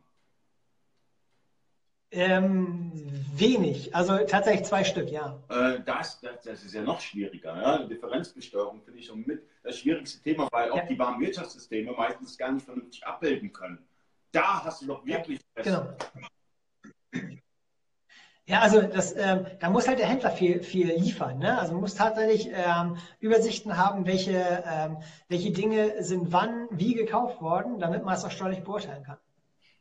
[2.12, 2.92] Ähm,
[3.34, 5.42] wenig, also tatsächlich zwei Stück, ja.
[5.48, 7.60] Äh, das, das, das, ist ja noch schwieriger.
[7.60, 7.78] Ja?
[7.78, 10.86] Differenzbesteuerung finde ich schon mit das schwierigste Thema, weil auch ja.
[10.86, 13.84] die Warenwirtschaftssysteme meistens gar nicht vernünftig abbilden können.
[14.30, 15.40] Da hast du doch wirklich.
[15.56, 15.96] Ja, genau.
[18.48, 21.38] Ja, also das, ähm, da muss halt der Händler viel, viel liefern.
[21.38, 21.58] Ne?
[21.58, 27.42] Also man muss tatsächlich ähm, Übersichten haben, welche, ähm, welche Dinge sind wann, wie gekauft
[27.42, 29.18] worden, damit man es auch steuerlich beurteilen kann.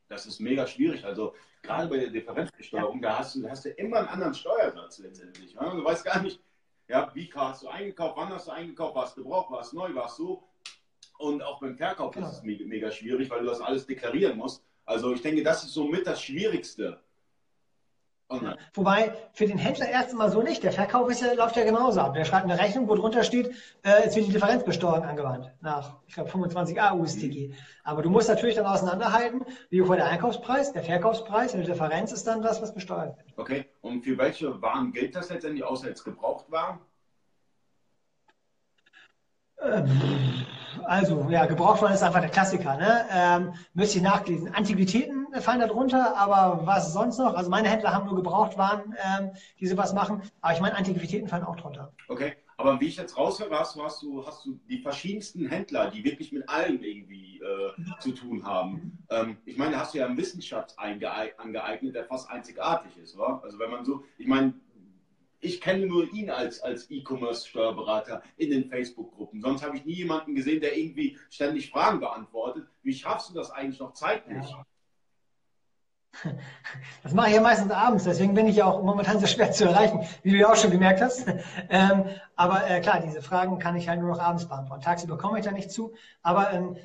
[0.07, 1.05] Das ist mega schwierig.
[1.05, 3.09] Also gerade bei der Differenzbesteuerung, ja.
[3.09, 5.53] da hast du, hast du immer einen anderen Steuersatz letztendlich.
[5.53, 5.71] Ne?
[5.71, 6.41] Du weißt gar nicht,
[6.87, 10.43] ja, wie hast du eingekauft, wann hast du eingekauft, was gebraucht, was neu, was so.
[11.19, 12.27] Und auch beim Verkauf genau.
[12.27, 14.63] ist es mega, mega schwierig, weil du das alles deklarieren musst.
[14.85, 16.99] Also ich denke, das ist somit das Schwierigste
[18.27, 18.57] Online.
[18.73, 20.63] Wobei für den Händler erst einmal so nicht.
[20.63, 22.15] Der Verkauf ist ja, läuft ja genauso ab.
[22.15, 23.51] Der schreibt eine Rechnung, wo drunter steht,
[23.83, 27.53] äh, es wird die Differenzbesteuerung angewandt nach, ich glaube, 25a USTG.
[27.83, 32.11] Aber du musst natürlich dann auseinanderhalten, wie hoch der Einkaufspreis, der Verkaufspreis und die Differenz
[32.13, 33.37] ist dann das, was besteuert wird.
[33.37, 36.79] Okay, und für welche Waren gilt das letztendlich, außer jetzt Gebrauchtwaren?
[39.61, 40.45] Ähm,
[40.83, 42.77] also, ja, Gebrauchtwaren ist einfach der Klassiker.
[42.77, 43.05] Ne?
[43.11, 44.53] Ähm, müsste ich nachlesen.
[44.53, 47.35] Antiquitäten fallen da drunter, aber was sonst noch?
[47.35, 50.21] Also meine Händler haben nur Gebrauchtwaren, ähm, die sowas machen.
[50.41, 51.91] Aber ich meine, Antiquitäten fallen auch drunter.
[52.07, 55.91] Okay, aber wie ich jetzt raushöre, hast du, hast du, hast du die verschiedensten Händler,
[55.91, 58.97] die wirklich mit allem irgendwie äh, zu tun haben.
[59.09, 63.41] Ähm, ich meine, da hast du ja einen Wissensschatz angeeignet, der fast einzigartig ist, oder?
[63.43, 64.53] Also wenn man so, ich meine,
[65.41, 69.41] ich kenne nur ihn als, als E-Commerce-Steuerberater in den Facebook-Gruppen.
[69.41, 72.67] Sonst habe ich nie jemanden gesehen, der irgendwie ständig Fragen beantwortet.
[72.81, 74.49] Wie schaffst du das eigentlich noch zeitlich?
[74.49, 74.65] Ja.
[77.03, 79.65] Das mache ich ja meistens abends, deswegen bin ich ja auch momentan so schwer zu
[79.65, 81.25] erreichen, wie du ja auch schon gemerkt hast.
[81.69, 84.83] Ähm, aber äh, klar, diese Fragen kann ich halt nur noch abends beantworten.
[84.83, 85.93] Tagsüber komme ich da nicht zu.
[86.21, 86.77] Aber ähm,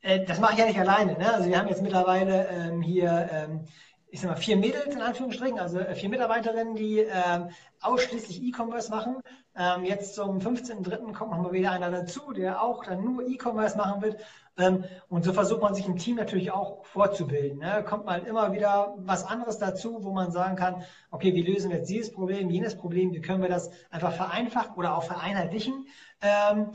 [0.00, 1.18] äh, das mache ich ja nicht alleine.
[1.18, 1.32] Ne?
[1.32, 3.64] Also wir haben jetzt mittlerweile ähm, hier ähm,
[4.10, 8.90] ich sag mal, vier Mädels in Anführungsstrichen, also äh, vier Mitarbeiterinnen, die ähm, ausschließlich E-Commerce
[8.90, 9.16] machen.
[9.56, 11.12] Ähm, jetzt zum 15.03.
[11.12, 14.20] kommt nochmal wieder einer dazu, der auch dann nur E-Commerce machen wird.
[14.56, 17.58] Ähm, und so versucht man sich im Team natürlich auch vorzubilden.
[17.58, 17.84] Ne?
[17.86, 21.78] Kommt mal immer wieder was anderes dazu, wo man sagen kann, okay, wie lösen wir
[21.78, 25.86] jetzt dieses Problem, jenes Problem, wie können wir das einfach vereinfachen oder auch vereinheitlichen.
[26.22, 26.70] Ähm,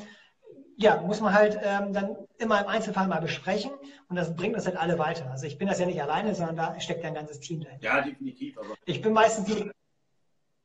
[0.84, 3.72] ja, muss man halt ähm, dann immer im Einzelfall mal besprechen
[4.10, 5.32] und das bringt uns halt alle weiter.
[5.32, 7.86] Also ich bin das ja nicht alleine, sondern da steckt ein ganzes Team dahinter.
[7.86, 8.58] Ja, definitiv.
[8.58, 9.72] Aber ich bin meistens die,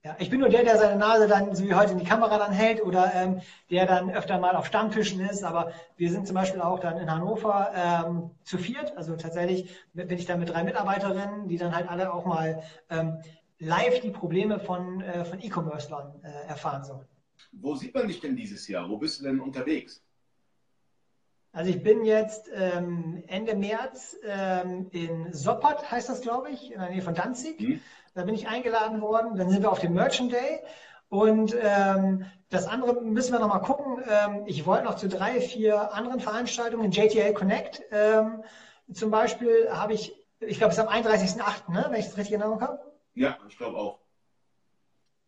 [0.05, 2.39] ja, ich bin nur der, der seine Nase dann so wie heute in die Kamera
[2.39, 5.45] dann hält oder ähm, der dann öfter mal auf Stammtischen ist.
[5.45, 8.97] Aber wir sind zum Beispiel auch dann in Hannover ähm, zu viert.
[8.97, 13.19] Also tatsächlich bin ich dann mit drei Mitarbeiterinnen, die dann halt alle auch mal ähm,
[13.59, 17.07] live die Probleme von, äh, von E-Commerce-Lern äh, erfahren sollen.
[17.53, 18.89] Wo sieht man dich denn dieses Jahr?
[18.89, 20.03] Wo bist du denn unterwegs?
[21.53, 26.81] Also ich bin jetzt ähm, Ende März ähm, in Soppot, heißt das, glaube ich, in
[26.81, 27.61] der Nähe von Danzig.
[27.61, 27.81] Mhm.
[28.15, 29.37] Da bin ich eingeladen worden.
[29.37, 30.61] Dann sind wir auf dem Merchant Day.
[31.09, 34.03] Und ähm, das andere müssen wir noch mal gucken.
[34.09, 38.43] Ähm, ich wollte noch zu drei, vier anderen Veranstaltungen, JTL Connect ähm,
[38.93, 42.35] zum Beispiel, habe ich, ich glaube, es ist am 31.08., ne, wenn ich das richtig
[42.35, 42.81] in Erinnerung habe.
[43.15, 43.99] Ja, ich glaube auch.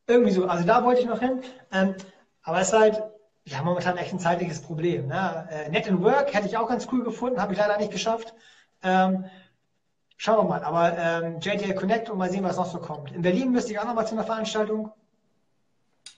[0.07, 0.47] Irgendwie so.
[0.47, 1.41] Also da wollte ich noch hin.
[1.73, 1.95] Ähm,
[2.43, 3.03] aber es ist halt
[3.45, 5.07] ja, momentan echt ein zeitliches Problem.
[5.09, 5.49] Ne?
[5.51, 8.35] Äh, Net in Work hätte ich auch ganz cool gefunden, habe ich leider nicht geschafft.
[8.83, 9.25] Ähm,
[10.17, 10.63] schauen wir mal.
[10.63, 13.13] Aber ähm, JTL Connect und mal sehen, was noch so kommt.
[13.13, 14.93] In Berlin müsste ich auch noch mal zu einer Veranstaltung.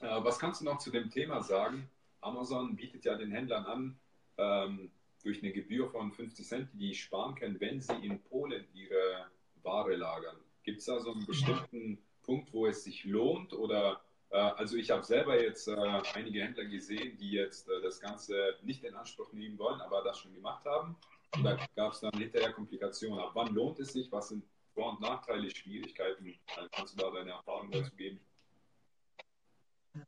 [0.00, 1.88] Äh, was kannst du noch zu dem Thema sagen?
[2.20, 3.98] Amazon bietet ja den Händlern an,
[4.38, 4.90] ähm,
[5.22, 9.26] durch eine Gebühr von 50 Cent, die die sparen können, wenn sie in Polen ihre
[9.62, 10.36] Ware lagern.
[10.64, 13.52] Gibt es da so einen bestimmten Punkt, wo es sich lohnt?
[13.52, 14.00] Oder
[14.38, 18.82] also ich habe selber jetzt äh, einige Händler gesehen, die jetzt äh, das Ganze nicht
[18.84, 20.96] in Anspruch nehmen wollen, aber das schon gemacht haben.
[21.34, 23.18] Und da gab es dann hinterher Komplikationen.
[23.18, 24.10] Ab wann lohnt es sich?
[24.10, 26.34] Was sind Vor- und Nachteile, Schwierigkeiten?
[26.56, 28.20] Also kannst du da deine Erfahrungen dazu geben?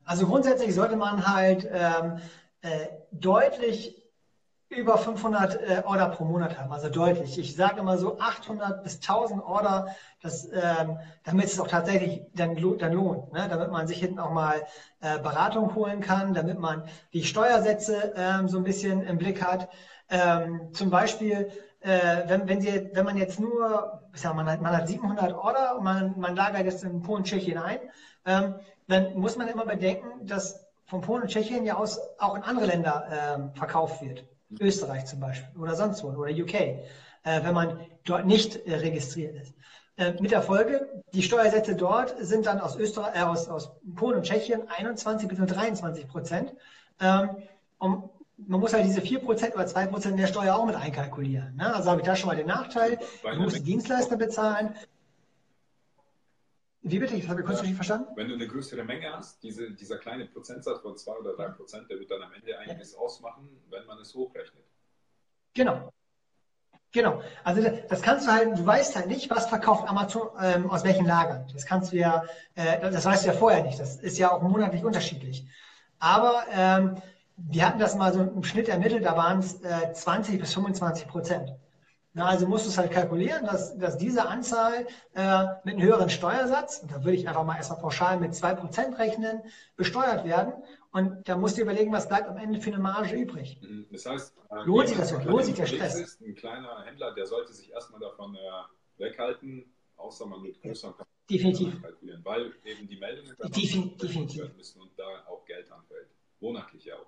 [0.05, 2.19] Also grundsätzlich sollte man halt ähm,
[2.63, 4.04] äh, deutlich
[4.77, 7.39] über 500 äh, Order pro Monat haben, also deutlich.
[7.39, 9.89] Ich sage immer so 800 bis 1000 Order,
[10.21, 13.47] das, ähm, damit es auch tatsächlich dann, dann lohnt, ne?
[13.49, 14.63] damit man sich hinten auch mal
[15.01, 19.69] äh, Beratung holen kann, damit man die Steuersätze ähm, so ein bisschen im Blick hat.
[20.09, 24.61] Ähm, zum Beispiel, äh, wenn, wenn, Sie, wenn man jetzt nur, ich sag, man, hat,
[24.61, 27.79] man hat 700 Order und man, man lagert jetzt in Polen, Tschechien ein,
[28.27, 28.55] ähm,
[28.89, 32.67] dann muss man immer bedenken, dass von Polen und Tschechien ja aus auch in andere
[32.67, 34.25] Länder ähm, verkauft wird.
[34.61, 36.79] Österreich zum Beispiel oder sonst wo oder UK, äh,
[37.23, 39.55] wenn man dort nicht äh, registriert ist.
[39.97, 44.19] Äh, mit der Folge, die Steuersätze dort sind dann aus, Österreich, äh, aus, aus Polen
[44.19, 46.53] und Tschechien 21 bis 23 Prozent.
[47.01, 47.31] Ähm,
[47.79, 51.55] und man muss halt diese 4 Prozent oder 2 Prozent der Steuer auch mit einkalkulieren.
[51.57, 51.73] Ne?
[51.75, 52.99] Also habe ich da schon mal den Nachteil,
[53.33, 54.75] ich muss die Dienstleister bezahlen,
[56.87, 57.15] wie bitte?
[57.15, 58.13] Ich habe kurz nicht verstanden.
[58.15, 61.91] Wenn du eine größere Menge hast, diese, dieser kleine Prozentsatz von 2 oder 3 Prozent,
[61.91, 62.99] der wird dann am Ende einiges ja.
[62.99, 64.63] ausmachen, wenn man es hochrechnet.
[65.55, 65.91] Genau.
[66.93, 67.23] Genau.
[67.43, 71.07] Also das kannst du halt, du weißt halt nicht, was verkauft Amazon ähm, aus welchen
[71.07, 71.49] Lagern.
[71.55, 73.81] Das kannst du ja, äh, das weißt du ja vorher nicht.
[73.81, 75.49] Das ist ja auch monatlich unterschiedlich.
[75.99, 76.97] Aber ähm,
[77.37, 81.09] wir hatten das mal so im Schnitt ermittelt, da waren es äh, 20 bis 25
[81.09, 81.51] Prozent.
[82.17, 86.09] Na, also musst du es halt kalkulieren, dass, dass diese Anzahl äh, mit einem höheren
[86.09, 89.43] Steuersatz, und da würde ich einfach mal erstmal pauschal mit 2% rechnen,
[89.77, 90.53] besteuert werden.
[90.93, 93.59] Und da musst du überlegen, was bleibt am Ende für eine Marge übrig.
[93.61, 93.87] Mhm.
[93.91, 95.29] Das heißt, äh, lohnt sich das überhaupt?
[95.29, 95.99] Lohnt sich der Stress?
[95.99, 98.39] Ist, ein kleiner Händler, der sollte sich erstmal davon äh,
[99.03, 99.65] weghalten,
[99.97, 100.95] außer man mit größeren
[101.29, 101.83] Definitiv.
[101.83, 104.55] kalkulieren, weil eben die Meldungen Definitiv.
[104.57, 106.11] müssen und da auch Geld anfällt.
[106.39, 107.07] Monatlich auch.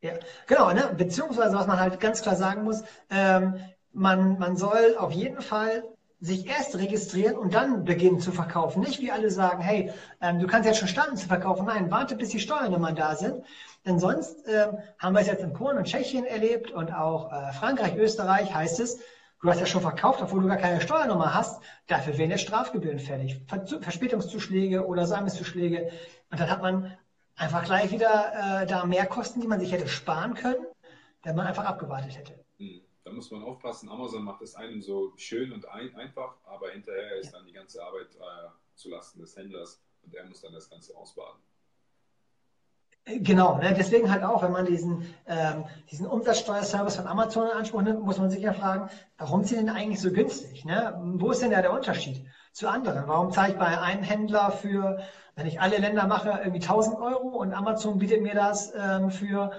[0.00, 0.12] Ja,
[0.46, 0.94] genau, ne?
[0.96, 3.54] beziehungsweise was man halt ganz klar sagen muss, ähm,
[3.92, 5.82] man, man soll auf jeden Fall
[6.20, 8.80] sich erst registrieren und dann beginnen zu verkaufen.
[8.80, 11.66] Nicht wie alle sagen, hey, ähm, du kannst jetzt schon starten zu verkaufen.
[11.66, 13.44] Nein, warte, bis die Steuernummern da sind.
[13.86, 17.52] Denn sonst ähm, haben wir es jetzt in Polen und Tschechien erlebt und auch äh,
[17.52, 18.98] Frankreich, Österreich heißt es,
[19.42, 21.62] du hast ja schon verkauft, obwohl du gar keine Steuernummer hast.
[21.86, 23.40] Dafür werden jetzt Strafgebühren fällig.
[23.80, 25.90] Verspätungszuschläge oder Sammelzuschläge.
[26.30, 26.96] Und dann hat man
[27.38, 30.66] einfach gleich wieder äh, da mehr Kosten, die man sich hätte sparen können,
[31.22, 32.44] wenn man einfach abgewartet hätte.
[32.58, 32.82] Hm.
[33.04, 33.88] Da muss man aufpassen.
[33.88, 37.38] Amazon macht es einem so schön und ein, einfach, aber hinterher ist ja.
[37.38, 41.40] dann die ganze Arbeit äh, zulasten des Händlers und er muss dann das Ganze ausbaden.
[43.06, 43.74] Äh, genau, ne?
[43.76, 48.18] deswegen halt auch, wenn man diesen, ähm, diesen Umsatzsteuerservice von Amazon in Anspruch nimmt, muss
[48.18, 50.64] man sich ja fragen, warum sind denn eigentlich so günstig?
[50.64, 51.00] Ne?
[51.16, 53.08] Wo ist denn da der Unterschied zu anderen?
[53.08, 54.98] Warum zahle ich bei einem Händler für
[55.38, 59.52] wenn ich alle Länder mache, irgendwie 1000 Euro und Amazon bietet mir das ähm, für,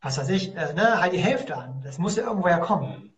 [0.00, 1.80] was weiß ich, äh, ne, halt die Hälfte an.
[1.84, 3.14] Das muss ja irgendwoher kommen.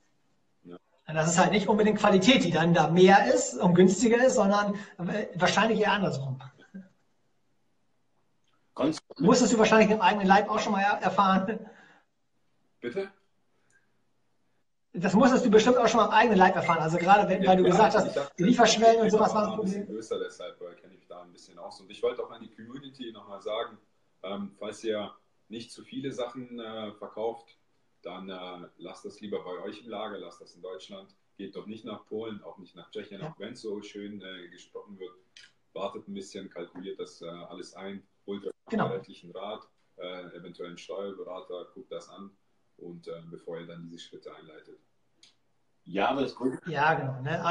[0.65, 0.77] Ja.
[1.07, 4.75] Das ist halt nicht unbedingt Qualität, die dann da mehr ist und günstiger ist, sondern
[5.37, 6.39] wahrscheinlich eher andersrum.
[9.17, 11.59] Musstest du wahrscheinlich im eigenen Leib auch schon mal erfahren.
[12.81, 13.09] Bitte?
[14.93, 16.81] Das musstest du bestimmt auch schon mal im eigenen Leib erfahren.
[16.81, 19.61] Also gerade wenn, weil du ja, gesagt hast, dachte, die Lieferschwellen und sowas waren ein
[19.61, 21.81] bisschen größer, deshalb kenne ich da ein bisschen aus.
[21.81, 23.79] Und ich wollte auch an die Community nochmal sagen,
[24.23, 25.15] ähm, falls ihr
[25.49, 27.57] nicht zu viele Sachen äh, verkauft,
[28.03, 31.15] dann äh, lasst das lieber bei euch im Lager, lasst das in Deutschland.
[31.37, 33.31] Geht doch nicht nach Polen, auch nicht nach Tschechien, ja.
[33.31, 35.13] auch wenn es so schön äh, gesprochen wird.
[35.73, 38.87] Wartet ein bisschen, kalkuliert das äh, alles ein, holt euch genau.
[38.87, 42.31] einen rechtlichen Rat, äh, eventuell einen Steuerberater, guckt das an
[42.79, 44.79] und äh, bevor ihr dann diese Schritte einleitet.
[45.85, 47.45] Ja, aber das größte, ja, genau, ne?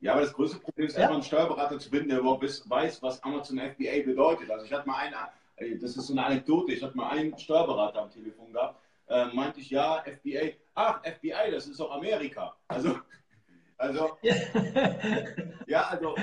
[0.00, 1.02] Ja, aber das größte Problem ist, ja.
[1.02, 4.50] einfach einen Steuerberater zu finden, der überhaupt weiß, was Amazon FBA bedeutet.
[4.50, 5.14] Also ich hatte mal einen,
[5.56, 9.26] äh, das ist so eine Anekdote, ich hatte mal einen Steuerberater am Telefon gehabt, äh,
[9.26, 12.56] meinte ich, ja, FBA, ach, FBI, das ist doch Amerika.
[12.68, 12.98] Also,
[13.76, 14.16] also,
[15.66, 16.14] ja, also,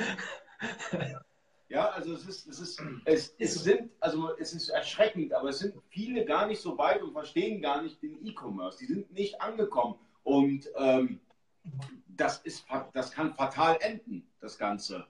[1.70, 5.60] ja, also es ist, es ist, es, es sind, also es ist erschreckend, aber es
[5.60, 8.80] sind viele gar nicht so weit und verstehen gar nicht den E-Commerce.
[8.80, 11.20] Die sind nicht angekommen und ähm,
[12.18, 15.08] das ist, das kann fatal enden, das Ganze.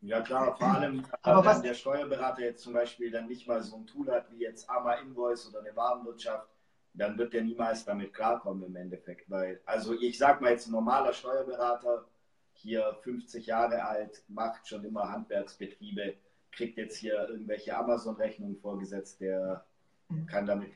[0.00, 3.76] Ja klar, vor allem, aber wenn der Steuerberater jetzt zum Beispiel dann nicht mal so
[3.76, 6.48] ein Tool hat wie jetzt Ama Invoice oder eine Warenwirtschaft,
[6.94, 9.28] dann wird der niemals damit klarkommen im Endeffekt.
[9.28, 12.06] Weil, also ich sag mal jetzt ein normaler Steuerberater,
[12.54, 16.14] hier 50 Jahre alt, macht schon immer Handwerksbetriebe,
[16.52, 19.64] kriegt jetzt hier irgendwelche Amazon-Rechnungen vorgesetzt, der
[20.08, 20.26] mhm.
[20.26, 20.72] kann damit,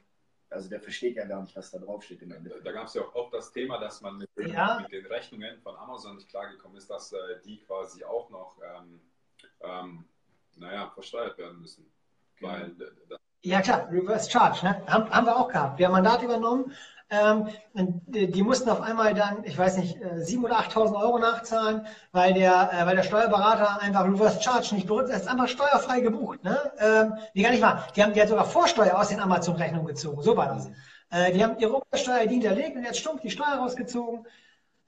[0.50, 2.66] also der versteht ja gar nicht, was da draufsteht im Endeffekt.
[2.66, 4.80] Da gab es ja auch oft das Thema, dass man mit, ja.
[4.80, 9.00] mit, den Rechnungen von Amazon nicht klargekommen ist, dass äh, die quasi auch noch, ähm,
[9.61, 10.04] ähm,
[10.56, 11.90] naja, versteuert werden müssen.
[12.37, 12.52] Genau.
[12.52, 12.70] Weil
[13.08, 14.82] das ja klar, Reverse Charge, ne?
[14.87, 15.78] Haben, haben wir auch gehabt.
[15.78, 16.74] Wir haben Mandat übernommen.
[17.11, 22.35] Ähm, die, mussten auf einmal dann, ich weiß nicht, 7.000 oder 8.000 Euro nachzahlen, weil
[22.35, 25.27] der, äh, weil der Steuerberater einfach Reverse Charge nicht berücksichtigt.
[25.27, 26.44] Das ist einfach steuerfrei gebucht.
[26.44, 26.59] Ne?
[26.79, 27.87] Ähm, die gar nicht wahr.
[27.97, 30.21] Die haben, die hat sogar Vorsteuer aus den Amazon-Rechnungen gezogen.
[30.23, 30.71] So war das.
[31.11, 34.27] Äh, die haben ihre Umsatzsteuer hinterlegt und jetzt stumpf die Steuer rausgezogen.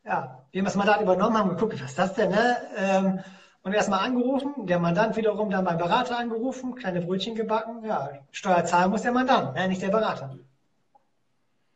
[0.04, 2.30] Ja, wir haben das Mandat übernommen, haben geguckt, was ist das denn?
[2.30, 2.56] Ne?
[2.76, 3.20] Ähm,
[3.62, 7.84] und erstmal angerufen, der Mandant wiederum dann beim Berater angerufen, kleine Brötchen gebacken.
[7.84, 10.38] Ja, Steuer zahlen muss der Mandant, ne, nicht der Berater.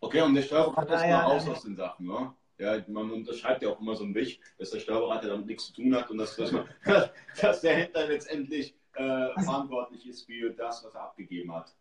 [0.04, 2.34] Okay, und der Steuerberater ist mal raus aus den Sachen, ne?
[2.58, 5.72] Ja, man unterschreibt ja auch immer so ein Wich, dass der Steuerberater damit nichts zu
[5.72, 6.68] tun hat und dass, dass, man,
[7.40, 11.74] dass der Händler letztendlich äh, also, verantwortlich ist für das, was er abgegeben hat.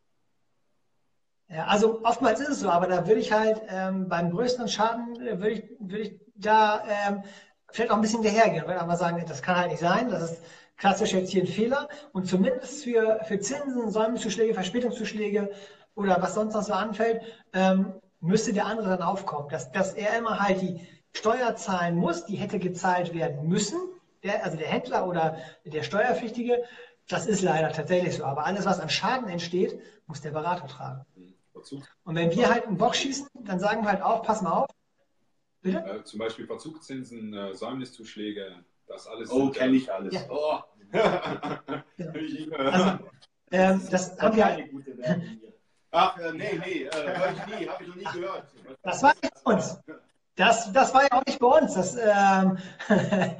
[1.50, 5.22] Ja, also oftmals ist es so, aber da würde ich halt ähm, beim größten Schaden,
[5.22, 7.24] äh, würde ich, würde ich da ähm,
[7.70, 10.44] vielleicht auch ein bisschen hinterhergehen und einfach sagen, das kann halt nicht sein, das ist
[10.78, 15.52] klassisch jetzt hier ein Fehler und zumindest für, für Zinsen, Säumniszuschläge, Verspätungszuschläge
[15.94, 20.18] oder was sonst noch so anfällt, ähm, müsste der andere dann aufkommen, dass, dass er
[20.18, 20.80] immer halt die
[21.16, 23.80] Steuer zahlen muss, die hätte gezahlt werden müssen,
[24.24, 26.64] der, also der Händler oder der Steuerpflichtige,
[27.08, 28.24] das ist leider tatsächlich so.
[28.24, 31.06] Aber alles, was an Schaden entsteht, muss der Berater tragen.
[32.04, 34.70] Und wenn wir halt einen Bock schießen, dann sagen wir halt auch, pass mal auf,
[35.64, 39.32] äh, zum Beispiel Verzugszinsen, äh, Säumniszuschläge, das alles.
[39.32, 40.14] Oh, kenne ich alles.
[40.14, 40.22] Ja.
[40.30, 40.60] Oh.
[42.58, 43.00] also,
[43.52, 44.92] ähm, das haben wir eine gute
[45.96, 48.46] Ach, äh, nee, nee, äh, höre ich nie, habe ich noch nie gehört.
[48.82, 49.80] Das war nicht bei uns.
[50.36, 51.76] Das, das war ja auch nicht bei uns.
[51.76, 52.58] Das, ähm,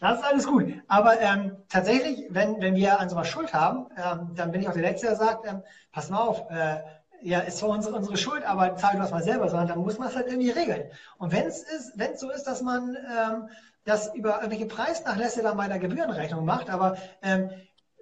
[0.00, 0.72] das ist alles gut.
[0.88, 4.72] Aber ähm, tatsächlich, wenn, wenn wir an sowas Schuld haben, ähm, dann bin ich auch
[4.72, 6.80] der Letzte, der sagt, ähm, pass mal auf, äh,
[7.20, 9.98] ja, ist zwar unsere, unsere Schuld, aber zahl du das mal selber, sondern dann muss
[9.98, 10.90] man es halt irgendwie regeln.
[11.18, 13.48] Und wenn es ist, wenn so ist, dass man ähm,
[13.84, 17.50] das über irgendwelche Preisnachlässe dann bei der Gebührenrechnung macht, aber ähm,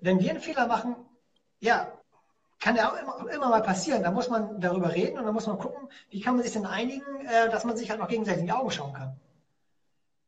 [0.01, 0.95] wenn wir einen Fehler machen,
[1.59, 1.89] ja,
[2.63, 4.03] kann ja auch immer, immer, mal passieren.
[4.03, 6.67] Da muss man darüber reden und dann muss man gucken, wie kann man sich denn
[6.67, 9.17] einigen, äh, dass man sich halt noch gegenseitig in die Augen schauen kann.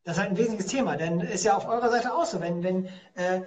[0.03, 2.63] Das ist halt ein wesentliches Thema, denn ist ja auf eurer Seite auch so, wenn,
[2.63, 3.43] wenn äh,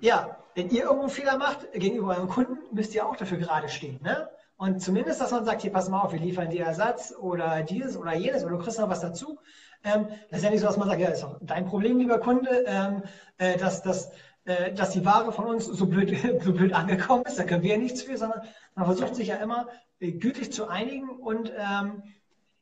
[0.00, 3.68] ja, wenn ihr irgendwo einen Fehler macht gegenüber eurem Kunden, müsst ihr auch dafür gerade
[3.68, 4.00] stehen.
[4.02, 4.28] Ne?
[4.56, 7.96] Und zumindest, dass man sagt, hier, pass mal auf, wir liefern dir Ersatz oder dieses
[7.96, 9.38] oder jenes oder du kriegst noch was dazu.
[9.82, 12.18] Ähm, das ist ja nicht so, dass man sagt, ja, ist doch dein Problem, lieber
[12.18, 13.02] Kunde, ähm,
[13.38, 14.10] äh, dass, äh,
[14.44, 17.38] dass die Ware von uns so blöd, so blöd angekommen ist.
[17.38, 18.42] Da können wir ja nichts für, sondern
[18.74, 19.68] man versucht sich ja immer
[20.00, 22.02] äh, gütlich zu einigen und ähm,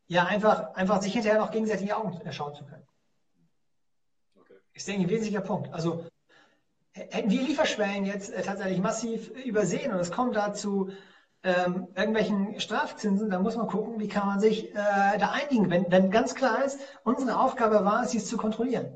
[0.06, 2.86] ja, einfach, einfach sich hinterher noch gegenseitig in die Augen schauen zu können.
[4.36, 4.54] Okay.
[4.74, 5.72] Ist, denke ich, ein wesentlicher Punkt.
[5.72, 6.06] Also
[6.92, 10.90] hätten wir Lieferschwellen jetzt äh, tatsächlich massiv übersehen und es kommt dazu
[11.44, 15.90] ähm, irgendwelchen Strafzinsen, da muss man gucken, wie kann man sich äh, da einigen, wenn,
[15.90, 18.94] wenn ganz klar ist, unsere Aufgabe war es, dies zu kontrollieren.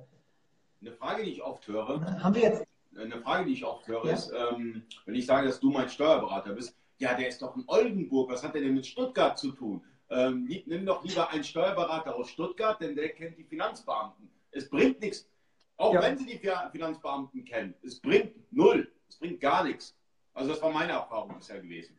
[0.81, 2.66] Eine Frage, die ich oft höre, haben wir jetzt?
[2.99, 4.13] Eine Frage, die ich oft höre, ja?
[4.13, 7.65] ist, ähm, wenn ich sage, dass du mein Steuerberater bist, ja, der ist doch in
[7.67, 9.83] Oldenburg, was hat der denn mit Stuttgart zu tun?
[10.11, 14.31] ähm, nimm doch lieber einen Steuerberater aus Stuttgart, denn der kennt die Finanzbeamten.
[14.51, 15.29] Es bringt nichts,
[15.77, 16.03] auch ja.
[16.03, 16.41] wenn sie die
[16.73, 17.75] Finanzbeamten kennen.
[17.83, 19.97] Es bringt null, es bringt gar nichts.
[20.33, 21.99] Also das war meine Erfahrung bisher gewesen.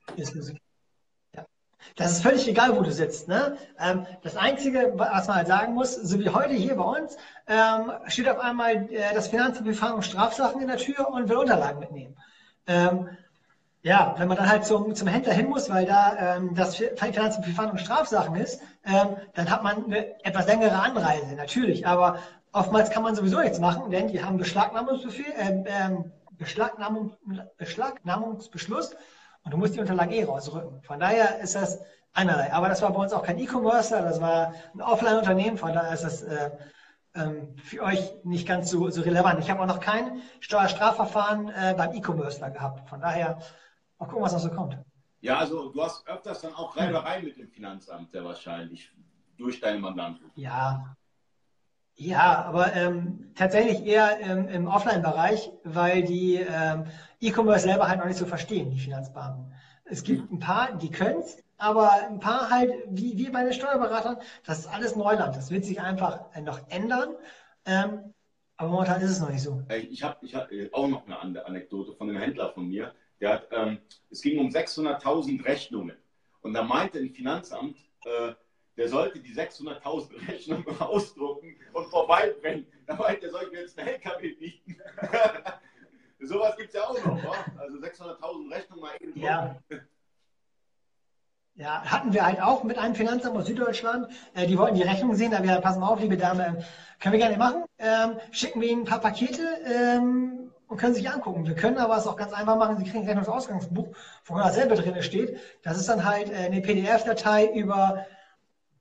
[1.95, 3.27] Das ist völlig egal, wo du sitzt.
[3.27, 3.57] Ne?
[3.79, 7.17] Ähm, das Einzige, was man halt sagen muss, so wie heute hier bei uns,
[7.47, 11.79] ähm, steht auf einmal äh, das Finanzamt, fahren Strafsachen in der Tür und will Unterlagen
[11.79, 12.15] mitnehmen.
[12.67, 13.09] Ähm,
[13.83, 17.45] ja, wenn man dann halt zum, zum Händler hin muss, weil da ähm, das Finanzamt
[17.45, 21.87] für Fahndung Strafsachen ist, ähm, dann hat man eine etwas längere Anreise, natürlich.
[21.87, 22.19] Aber
[22.51, 25.91] oftmals kann man sowieso nichts machen, denn die haben Beschlagnahmungsbefehl, äh,
[26.37, 27.15] Beschlagnahmung,
[27.57, 28.95] Beschlagnahmungsbeschluss
[29.47, 30.81] und du musst die Unterlagen eh rausrücken.
[30.83, 31.81] Von daher ist das
[32.13, 32.53] einerlei.
[32.53, 36.03] Aber das war bei uns auch kein E-Commercer, das war ein Offline-Unternehmen, von daher ist
[36.03, 36.51] das äh,
[37.15, 39.39] ähm, für euch nicht ganz so, so relevant.
[39.39, 42.87] Ich habe auch noch kein Steuerstrafverfahren äh, beim E-Commercer gehabt.
[42.89, 43.39] Von daher
[43.99, 44.77] Mal gucken, was noch so kommt.
[45.21, 48.91] Ja, also du hast öfters dann auch Reiberei mit dem Finanzamt sehr wahrscheinlich
[49.37, 50.31] durch deine Mandanten.
[50.35, 50.95] Ja.
[51.95, 56.85] Ja, aber ähm, tatsächlich eher ähm, im Offline-Bereich, weil die ähm,
[57.19, 59.53] E-Commerce selber halt noch nicht so verstehen, die Finanzbeamten.
[59.85, 63.53] Es gibt ein paar, die können es, aber ein paar halt, wie, wie bei den
[63.53, 65.35] Steuerberatern, das ist alles Neuland.
[65.35, 67.15] Das wird sich einfach äh, noch ändern.
[67.65, 68.13] Ähm,
[68.57, 69.63] aber momentan ist es noch nicht so.
[69.69, 72.93] Ich habe ich hab äh, auch noch eine Anekdote von einem Händler von mir.
[73.19, 75.97] Der hat, ähm, es ging um 600.000 Rechnungen.
[76.41, 78.33] Und da meinte ein Finanzamt, äh,
[78.77, 82.67] der sollte die 600.000 Rechnungen ausdrucken und vorbeibringen.
[82.85, 84.77] Da meinte er, soll ich mir jetzt einen LKW bieten?
[86.19, 87.35] Sowas gibt es ja auch noch, wa?
[87.59, 89.19] Also 600.000 Rechnungen mal eben.
[89.19, 89.55] Ja.
[91.55, 94.07] Ja, hatten wir halt auch mit einem Finanzamt aus Süddeutschland.
[94.35, 96.63] Äh, die wollten die Rechnung sehen, da wir, passen auf, liebe Dame,
[96.99, 97.63] können wir gerne machen.
[97.79, 99.43] Ähm, schicken wir Ihnen ein paar Pakete.
[99.65, 101.47] Ähm, und können sich angucken.
[101.47, 102.77] Wir können aber es auch ganz einfach machen.
[102.77, 103.87] Sie kriegen ein Rechnungsausgangsbuch,
[104.25, 105.39] wo dasselbe drin steht.
[105.63, 108.05] Das ist dann halt äh, eine PDF-Datei über,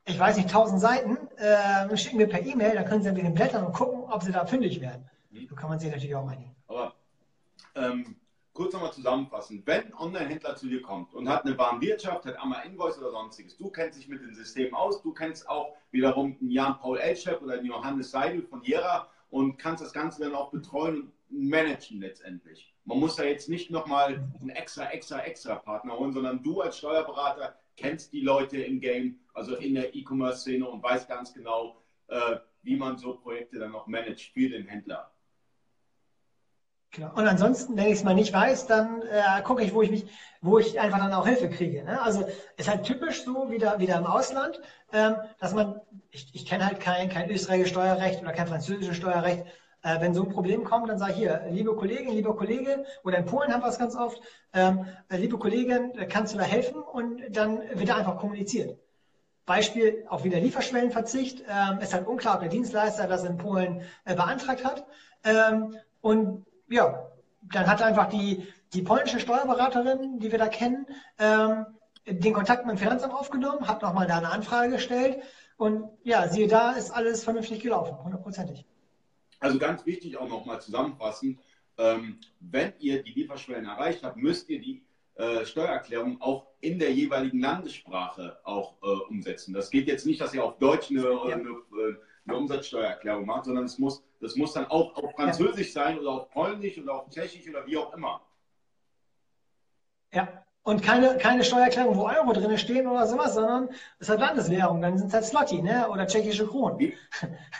[0.04, 1.16] ich weiß nicht, 1000 Seiten.
[1.36, 4.32] Äh, schicken wir per E-Mail, dann können Sie ein bisschen blättern und gucken, ob Sie
[4.32, 5.08] da fündig werden.
[5.48, 6.55] So kann man sich natürlich auch einigen.
[7.76, 8.16] Ähm,
[8.56, 9.62] kurz nochmal zusammenfassen.
[9.66, 13.56] Wenn ein Online-Händler zu dir kommt und hat eine Warenwirtschaft, hat einmal Invoice oder sonstiges,
[13.58, 17.58] du kennst dich mit dem System aus, du kennst auch wiederum einen Jan-Paul Elchef oder
[17.58, 22.72] den Johannes Seidel von Jera und kannst das Ganze dann auch betreuen und managen letztendlich.
[22.84, 26.78] Man muss da jetzt nicht nochmal einen extra, extra, extra Partner holen, sondern du als
[26.78, 32.36] Steuerberater kennst die Leute im Game, also in der E-Commerce-Szene und weißt ganz genau, äh,
[32.62, 35.10] wie man so Projekte dann noch managt für den Händler.
[36.92, 37.12] Genau.
[37.14, 40.06] Und ansonsten, wenn ich es mal nicht weiß, dann äh, gucke ich, wo ich mich,
[40.40, 41.84] wo ich einfach dann auch Hilfe kriege.
[41.84, 42.00] Ne?
[42.00, 42.26] Also
[42.56, 44.60] ist halt typisch so wieder, wieder im Ausland,
[44.92, 45.80] ähm, dass man,
[46.10, 49.44] ich, ich kenne halt kein, kein österreichisches Steuerrecht oder kein französisches Steuerrecht,
[49.82, 53.18] äh, wenn so ein Problem kommt, dann sage ich hier, liebe Kollegin, lieber Kollege, oder
[53.18, 54.20] in Polen haben wir es ganz oft,
[54.54, 56.82] ähm, äh, liebe Kollegin, kannst du da helfen?
[56.82, 58.78] Und dann wird da einfach kommuniziert.
[59.44, 61.44] Beispiel auch wieder Lieferschwellenverzicht.
[61.48, 64.86] Ähm, ist halt unklar, ob der Dienstleister das in Polen äh, beantragt hat.
[65.22, 67.10] Ähm, und ja,
[67.42, 70.86] dann hat einfach die, die polnische Steuerberaterin, die wir da kennen,
[71.18, 71.66] ähm,
[72.06, 75.22] den Kontakt mit dem Finanzamt aufgenommen, hat nochmal da eine Anfrage gestellt.
[75.56, 78.64] Und ja, siehe da, ist alles vernünftig gelaufen, hundertprozentig.
[79.40, 81.38] Also ganz wichtig auch nochmal zusammenfassend,
[81.78, 84.82] ähm, wenn ihr die Lieferschwellen erreicht habt, müsst ihr die
[85.16, 89.52] äh, Steuererklärung auch in der jeweiligen Landessprache auch äh, umsetzen.
[89.52, 91.22] Das geht jetzt nicht, dass ihr auf Deutsch eine, ja.
[91.22, 91.94] eine, äh,
[92.26, 95.84] eine, Umsatzsteuererklärung macht, sondern es muss, das muss dann auch auf Französisch ja.
[95.84, 98.20] sein oder auf Polnisch oder auf Tschechisch oder wie auch immer.
[100.12, 103.68] Ja, und keine, keine Steuererklärung, wo Euro drin stehen oder sowas, sondern
[104.00, 105.88] es hat Landeswährung, dann sind es halt Slotty ne?
[105.88, 106.78] oder tschechische Kronen.
[106.78, 106.94] Wie,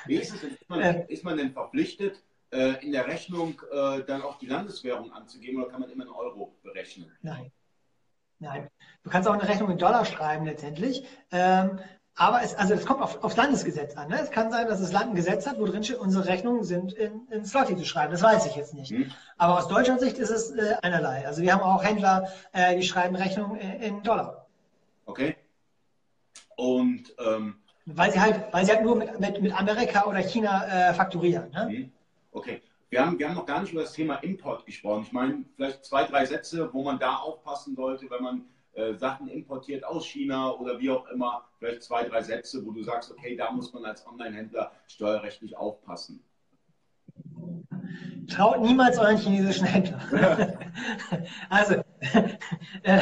[0.06, 0.50] wie ist es denn?
[0.50, 4.46] Ist man, äh, ist man denn verpflichtet, äh, in der Rechnung äh, dann auch die
[4.46, 7.12] Landeswährung anzugeben oder kann man immer in Euro berechnen?
[7.22, 7.52] Nein.
[8.38, 8.68] Nein.
[9.02, 11.06] Du kannst auch eine Rechnung in Dollar schreiben letztendlich.
[11.30, 11.78] Ähm,
[12.18, 14.08] aber es, also das kommt auf, aufs Landesgesetz an.
[14.08, 14.18] Ne?
[14.20, 16.94] Es kann sein, dass das Land ein Gesetz hat, wo drin steht, unsere Rechnungen sind
[16.94, 18.10] in, in Slotty zu schreiben.
[18.10, 18.90] Das weiß ich jetzt nicht.
[18.90, 19.12] Hm.
[19.36, 21.26] Aber aus deutscher Sicht ist es äh, einerlei.
[21.26, 24.46] Also wir haben auch Händler, äh, die schreiben Rechnungen in, in Dollar.
[25.04, 25.36] Okay.
[26.56, 30.66] Und ähm, weil sie halt, weil sie halt nur mit, mit, mit Amerika oder China
[30.66, 31.50] äh, fakturieren.
[31.50, 31.68] Ne?
[31.68, 31.92] Hm.
[32.32, 32.62] Okay.
[32.88, 35.02] Wir haben, wir haben noch gar nicht über das Thema Import gesprochen.
[35.02, 38.44] Ich meine, vielleicht zwei, drei Sätze, wo man da aufpassen sollte, wenn man
[38.76, 42.82] äh, Sachen importiert aus China oder wie auch immer, vielleicht zwei, drei Sätze, wo du
[42.82, 46.22] sagst, okay, da muss man als Online-Händler steuerrechtlich aufpassen.
[48.28, 49.98] Traut niemals euren chinesischen Händler.
[51.48, 51.74] also,
[52.82, 52.98] äh,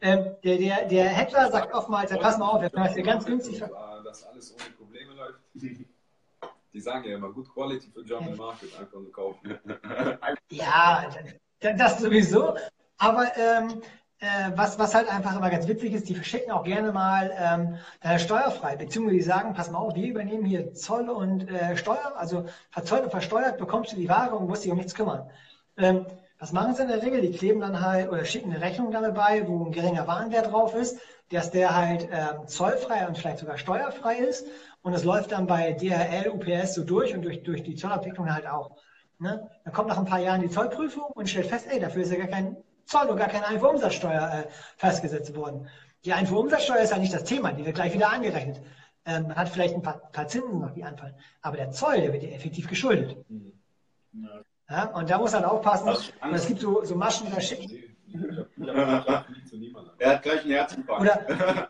[0.00, 3.62] äh, der, der, der Händler sagt oftmals, pass mal auf, wir können das ganz günstig.
[4.04, 5.40] Dass alles ohne Probleme läuft.
[6.72, 9.58] Die sagen ja immer, good quality für German Market, einfach nur kaufen.
[10.50, 11.10] Ja,
[11.60, 12.54] das sowieso.
[12.98, 13.80] Aber ähm,
[14.20, 17.76] äh, was, was halt einfach immer ganz witzig ist, die verschicken auch gerne mal ähm,
[18.00, 22.14] deine steuerfrei, beziehungsweise die sagen, pass mal auf, wir übernehmen hier Zoll und äh, Steuer,
[22.16, 25.30] also verzollt und versteuert bekommst du die Ware und musst dich um nichts kümmern.
[25.76, 26.06] Ähm,
[26.40, 27.20] was machen sie in der Regel?
[27.20, 30.74] Die kleben dann halt oder schicken eine Rechnung damit bei, wo ein geringer Warenwert drauf
[30.74, 30.98] ist,
[31.30, 34.46] dass der halt ähm, zollfrei und vielleicht sogar steuerfrei ist.
[34.82, 38.46] Und es läuft dann bei DHL, UPS so durch und durch, durch die Zollabwicklung halt
[38.46, 38.76] auch.
[39.18, 39.48] Ne?
[39.64, 42.18] Dann kommt nach ein paar Jahren die Zollprüfung und stellt fest, ey, dafür ist ja
[42.18, 42.56] gar kein
[42.88, 45.68] Zoll und gar keine Einfuhrumsatzsteuer äh, festgesetzt worden.
[46.04, 48.60] Die Einfuhrumsatzsteuer ist ja nicht das Thema, die wird gleich wieder angerechnet.
[49.04, 51.14] Ähm, man hat vielleicht ein paar, paar, Zinsen noch, die anfallen.
[51.42, 53.16] Aber der Zoll, der wird ja effektiv geschuldet.
[53.28, 53.52] Mhm.
[54.12, 54.40] Ja.
[54.70, 55.88] Ja, und da muss man aufpassen.
[55.88, 57.84] Und es gibt so, so Maschen, da schicken.
[59.98, 61.02] Er hat gleich einen Herzinfarkt.
[61.02, 61.68] Oder,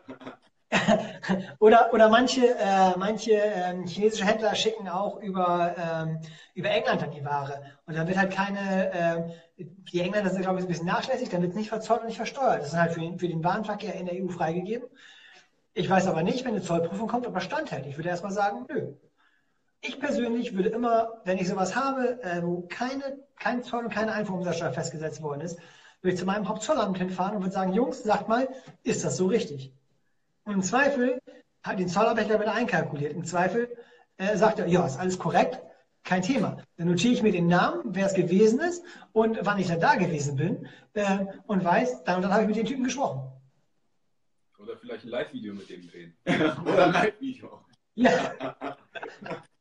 [1.58, 6.20] oder, oder manche, äh, manche ähm, chinesische Händler schicken auch über, ähm,
[6.54, 7.62] über England dann die Ware.
[7.86, 11.42] Und dann wird halt keine, äh, die Engländer sind, glaube ich, ein bisschen nachlässig, dann
[11.42, 12.60] wird es nicht verzollt und nicht versteuert.
[12.60, 14.88] Das ist halt für, für den Warenverkehr in der EU freigegeben.
[15.74, 17.86] Ich weiß aber nicht, wenn eine Zollprüfung kommt, ob er standhält.
[17.86, 18.94] Ich würde erstmal sagen, nö,
[19.80, 24.72] ich persönlich würde immer, wenn ich sowas habe, wo keine, kein Zoll und keine Einfuhrumsatzsteuer
[24.72, 25.58] festgesetzt worden ist,
[26.00, 28.48] würde ich zu meinem Hauptzollamt hinfahren und würde sagen, Jungs, sagt mal,
[28.82, 29.72] ist das so richtig?
[30.44, 31.20] Und im Zweifel
[31.62, 33.12] hat den Zollarbeiter wieder einkalkuliert.
[33.12, 33.68] Im Zweifel
[34.16, 35.60] äh, sagt er, ja, ist alles korrekt,
[36.08, 36.56] kein Thema.
[36.78, 38.82] Dann notiere ich mir den Namen, wer es gewesen ist
[39.12, 42.48] und wann ich dann da gewesen bin äh, und weiß, dann und dann habe ich
[42.48, 43.30] mit den Typen gesprochen.
[44.58, 46.16] Oder vielleicht ein Live-Video mit dem drehen.
[46.26, 47.62] Oder ein Live-Video.
[47.94, 48.10] Ja.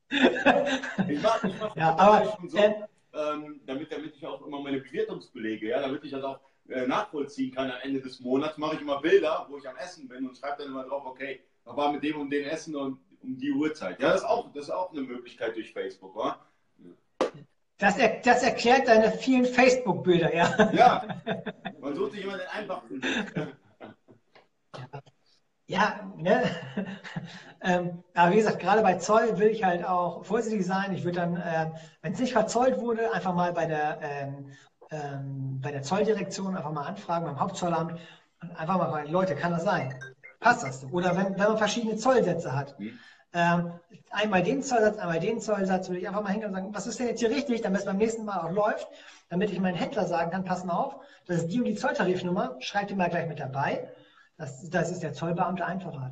[0.09, 2.75] ich mache ich mach ja, aber, schon so, äh,
[3.13, 6.39] ähm, damit, damit ich auch immer meine Bewertungsbelege, ja, damit ich das auch
[6.69, 10.07] äh, nachvollziehen kann am Ende des Monats, mache ich immer Bilder, wo ich am Essen
[10.07, 12.99] bin und schreibe dann immer drauf, okay, da war mit dem und den Essen und
[13.37, 14.01] um die Uhrzeit.
[14.01, 16.39] Ja, das ist auch, das ist auch eine Möglichkeit durch Facebook, wa?
[17.77, 20.71] Das, er, das erklärt deine vielen Facebook-Bilder, ja.
[20.73, 21.07] Ja,
[21.79, 23.01] man sucht sich immer den einfachen.
[25.67, 26.11] ja.
[26.17, 26.43] Ne?
[27.61, 30.91] ähm, aber wie gesagt, gerade bei Zoll will ich halt auch vorsichtig sein.
[30.95, 31.71] Ich würde dann, äh,
[32.01, 34.51] wenn es nicht verzollt wurde, einfach mal bei der, ähm,
[34.89, 37.99] ähm, bei der Zolldirektion einfach mal anfragen, beim Hauptzollamt
[38.41, 39.99] und einfach mal fragen, Leute, kann das sein?
[40.39, 40.83] Passt das?
[40.91, 42.79] Oder wenn, wenn man verschiedene Zollsätze hat.
[42.79, 42.97] Mhm.
[43.37, 43.71] Ähm,
[44.09, 46.99] einmal den Zollsatz, einmal den Zollsatz, würde ich einfach mal hingehen und sagen, was ist
[46.99, 48.87] denn jetzt hier richtig, damit es beim nächsten Mal auch läuft,
[49.29, 50.95] damit ich meinen Händler sagen kann, pass mal auf,
[51.27, 53.93] das ist die und die Zolltarifnummer, schreibt die mal gleich mit dabei
[54.37, 56.11] das, das ist der Zollbeamte einfacher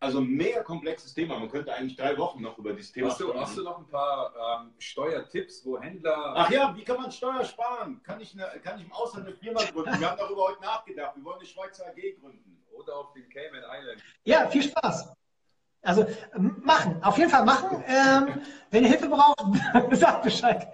[0.00, 1.38] Also ein mega komplexes Thema.
[1.38, 3.86] Man könnte eigentlich drei Wochen noch über dieses Thema hast du, Hast du noch ein
[3.88, 6.32] paar ähm, Steuertipps, wo Händler.
[6.34, 8.02] Ach ja, wie kann man Steuer sparen?
[8.02, 10.00] Kann ich, eine, kann ich im Ausland eine Firma gründen?
[10.00, 11.16] Wir haben darüber heute nachgedacht.
[11.16, 12.64] Wir wollen eine Schweizer AG gründen.
[12.72, 14.02] Oder auf den Cayman Islands.
[14.24, 15.14] Ja, viel Spaß.
[15.84, 16.06] Also
[16.38, 17.84] machen, auf jeden Fall machen.
[17.86, 19.44] Ähm, wenn ihr Hilfe braucht,
[19.92, 20.66] sagt Bescheid.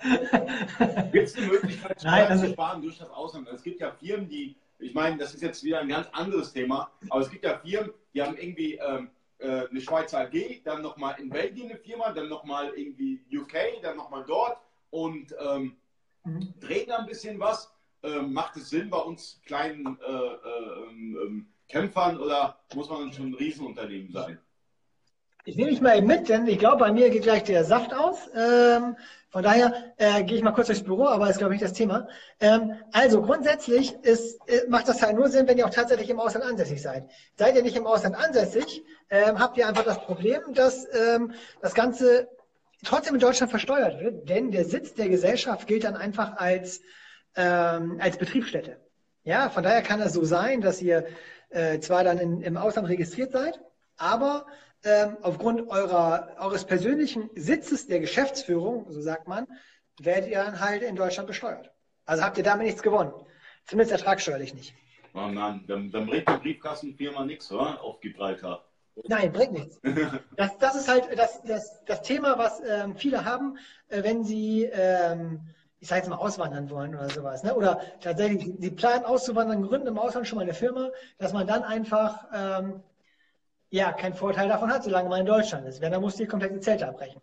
[1.12, 3.48] Gibt es eine Möglichkeit, Steuern Nein, also, zu sparen durch das Ausland?
[3.48, 6.90] Es gibt ja Firmen, die ich meine, das ist jetzt wieder ein ganz anderes Thema,
[7.11, 11.20] aber es gibt ja Firmen, die haben irgendwie ähm, äh, eine Schweizer AG, dann nochmal
[11.20, 14.58] in Belgien eine Firma, dann nochmal irgendwie UK, dann nochmal dort
[14.90, 15.76] und ähm,
[16.24, 16.54] mhm.
[16.61, 17.72] drehen da ein bisschen was.
[18.02, 23.28] Ähm, macht es Sinn bei uns kleinen äh, äh, ähm, Kämpfern oder muss man schon
[23.28, 24.38] ein Riesenunternehmen sein?
[25.45, 27.95] Ich nehme mich mal eben mit, denn ich glaube, bei mir geht gleich der Saft
[27.95, 28.28] aus.
[28.34, 28.97] Ähm,
[29.30, 31.76] von daher äh, gehe ich mal kurz durchs Büro, aber ist, glaube ich, nicht das
[31.76, 32.09] Thema.
[32.41, 36.20] Ähm, also grundsätzlich ist, äh, macht das halt nur Sinn, wenn ihr auch tatsächlich im
[36.20, 37.09] Ausland ansässig seid.
[37.36, 41.32] Seid ihr nicht im Ausland ansässig, ähm, habt ihr einfach das Problem, dass ähm,
[41.62, 42.28] das Ganze
[42.84, 46.82] trotzdem in Deutschland versteuert wird, denn der Sitz der Gesellschaft gilt dann einfach als,
[47.34, 48.76] ähm, als Betriebsstätte.
[49.22, 51.07] Ja, von daher kann es so sein, dass ihr
[51.51, 53.61] äh, zwar dann in, im Ausland registriert seid,
[53.97, 54.47] aber
[54.85, 59.47] ähm, aufgrund eurer, eures persönlichen Sitzes der Geschäftsführung, so sagt man,
[60.01, 61.70] werdet ihr dann halt in Deutschland besteuert.
[62.07, 63.12] Also habt ihr damit nichts gewonnen.
[63.66, 64.74] Zumindest ertragssteuerlich nicht.
[65.14, 67.83] Oh nein, dann, dann bringt die Briefkastenfirma nichts, oder?
[67.83, 68.64] Auf Gibraltar.
[69.09, 69.81] Nein, bringt nichts.
[70.37, 73.59] Das, das ist halt das, das, das Thema, was ähm, viele haben,
[73.89, 75.41] äh, wenn sie, ähm,
[75.78, 77.43] ich sage jetzt mal, auswandern wollen oder sowas.
[77.43, 77.55] Ne?
[77.55, 81.62] Oder tatsächlich, sie planen auszuwandern, gründen im Ausland schon mal eine Firma, dass man dann
[81.62, 82.83] einfach ähm,
[83.70, 85.80] ja keinen Vorteil davon hat, solange man in Deutschland ist.
[85.80, 87.20] Wenn, dann muss die komplette Zelte abbrechen.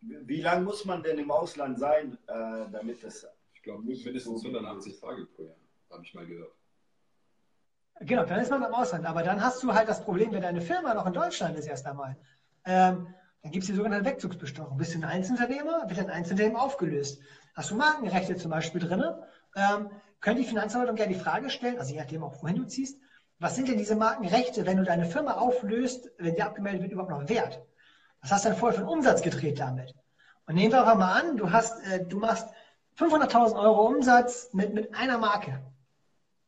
[0.00, 3.26] Wie lange muss man denn im Ausland sein, äh, damit das.
[3.52, 5.56] Ich glaube, mindestens 180 Tage pro Jahr,
[5.90, 6.52] habe ich mal gehört.
[8.00, 9.04] Genau, dann ist man im Ausland.
[9.06, 11.84] Aber dann hast du halt das Problem, wenn deine Firma noch in Deutschland ist erst
[11.86, 12.16] einmal.
[12.64, 14.78] Ähm, dann gibt es die sogenannte Wegzugsbesteuerung.
[14.78, 17.20] Bist du ein Einzelunternehmer, wird dein Einzelunternehmen aufgelöst.
[17.54, 19.02] Hast du Markenrechte zum Beispiel drin,
[19.56, 19.90] ähm,
[20.20, 23.00] könnte die Finanzverwaltung gerne die Frage stellen, also je nachdem auch, wohin du ziehst,
[23.38, 27.12] was sind denn diese Markenrechte, wenn du deine Firma auflöst, wenn die abgemeldet wird, überhaupt
[27.12, 27.62] noch wert?
[28.20, 29.94] Was hast du denn vorher für einen Umsatz gedreht damit?
[30.46, 32.48] Und nehmen wir einfach mal an, du, hast, äh, du machst
[32.98, 35.60] 500.000 Euro Umsatz mit, mit einer Marke.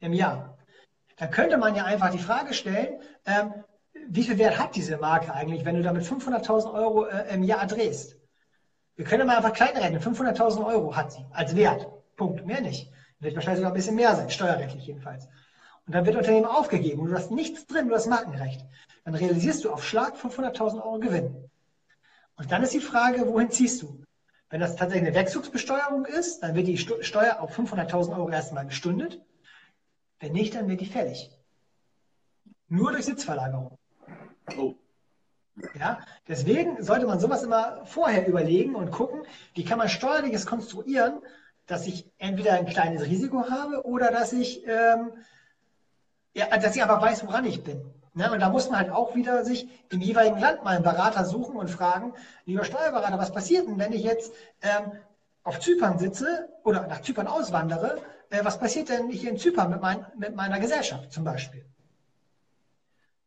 [0.01, 0.59] im Jahr.
[1.17, 3.53] Dann könnte man ja einfach die Frage stellen, ähm,
[4.09, 7.67] wie viel Wert hat diese Marke eigentlich, wenn du damit 500.000 Euro äh, im Jahr
[7.67, 8.17] drehst?
[8.97, 10.01] Wir können mal einfach klein rechnen.
[10.01, 11.87] 500.000 Euro hat sie als Wert.
[12.17, 12.45] Punkt.
[12.47, 12.91] Mehr nicht.
[13.19, 15.29] Wird wahrscheinlich sogar ein bisschen mehr sein, steuerrechtlich jedenfalls.
[15.91, 18.65] Und dann wird Unternehmen aufgegeben und du hast nichts drin, du hast Markenrecht.
[19.05, 21.51] Dann realisierst du auf Schlag 500.000 Euro Gewinn.
[22.37, 24.01] Und dann ist die Frage, wohin ziehst du?
[24.51, 29.21] Wenn das tatsächlich eine Wegzugsbesteuerung ist, dann wird die Steuer auf 500.000 Euro erstmal gestundet.
[30.21, 31.33] Wenn nicht, dann wird die fällig.
[32.69, 33.77] Nur durch Sitzverlagerung.
[34.57, 34.77] Oh.
[35.77, 39.23] Ja, deswegen sollte man sowas immer vorher überlegen und gucken,
[39.55, 41.21] wie kann man steuerliches konstruieren,
[41.67, 45.15] dass ich entweder ein kleines Risiko habe oder dass ich, ähm,
[46.35, 47.83] ja, dass ich einfach weiß, woran ich bin.
[48.15, 48.31] Ne?
[48.31, 51.57] Und da muss man halt auch wieder sich im jeweiligen Land mal einen Berater suchen
[51.57, 52.13] und fragen,
[52.45, 54.93] lieber Steuerberater, was passiert denn, wenn ich jetzt ähm,
[55.43, 58.01] auf Zypern sitze oder nach Zypern auswandere?
[58.31, 61.65] Äh, was passiert denn hier in Zypern mit, mein, mit meiner Gesellschaft zum Beispiel?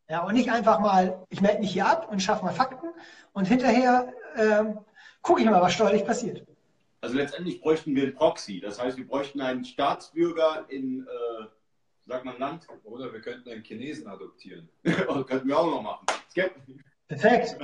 [0.10, 2.90] Ja, und nicht einfach mal, ich melde mich hier ab und schaffe mal Fakten
[3.32, 4.80] und hinterher ähm,
[5.22, 6.46] gucke ich mal, was steuerlich passiert.
[7.02, 8.60] Also letztendlich bräuchten wir einen Proxy.
[8.60, 11.46] Das heißt, wir bräuchten einen Staatsbürger in, äh,
[12.06, 12.68] sagt man Land?
[12.84, 14.70] Oder wir könnten einen Chinesen adoptieren.
[15.08, 16.06] Oh, könnten wir auch noch machen.
[17.08, 17.58] Perfekt.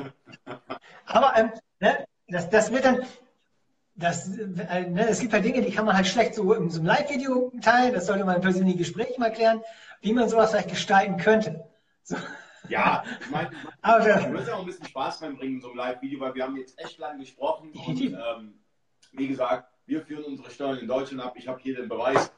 [1.05, 3.05] Aber ähm, ne, das, das wird dann,
[3.95, 6.79] das, äh, ne, es gibt halt Dinge, die kann man halt schlecht so in so
[6.79, 7.93] einem Live-Video teilen.
[7.93, 9.61] Das sollte man im persönlichen Gespräch mal klären,
[10.01, 11.67] wie man sowas vielleicht gestalten könnte.
[12.03, 12.17] So.
[12.67, 13.51] Ja, ich meine,
[13.83, 16.79] wir müssen auch ein bisschen Spaß reinbringen in so einem Live-Video, weil wir haben jetzt
[16.79, 18.59] echt lange gesprochen und ähm,
[19.13, 21.33] wie gesagt, wir führen unsere Steuern in Deutschland ab.
[21.35, 22.31] Ich habe hier den Beweis.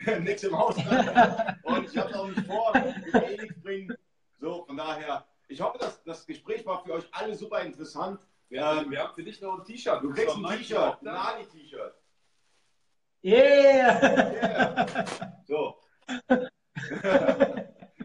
[0.20, 0.76] Nichts im Haus.
[0.76, 3.96] und ich habe es auch nicht vor, ich will eh nichts bringen.
[4.38, 8.20] So, von daher, ich hoffe, dass das Gespräch war für euch alle super interessant.
[8.48, 10.02] Wir, ähm, wir haben für dich noch ein T-Shirt.
[10.02, 11.94] Du kriegst ein T-Shirt, ein Ali-T-Shirt.
[13.22, 14.00] Yeah!
[14.02, 15.34] yeah!
[15.46, 15.78] So.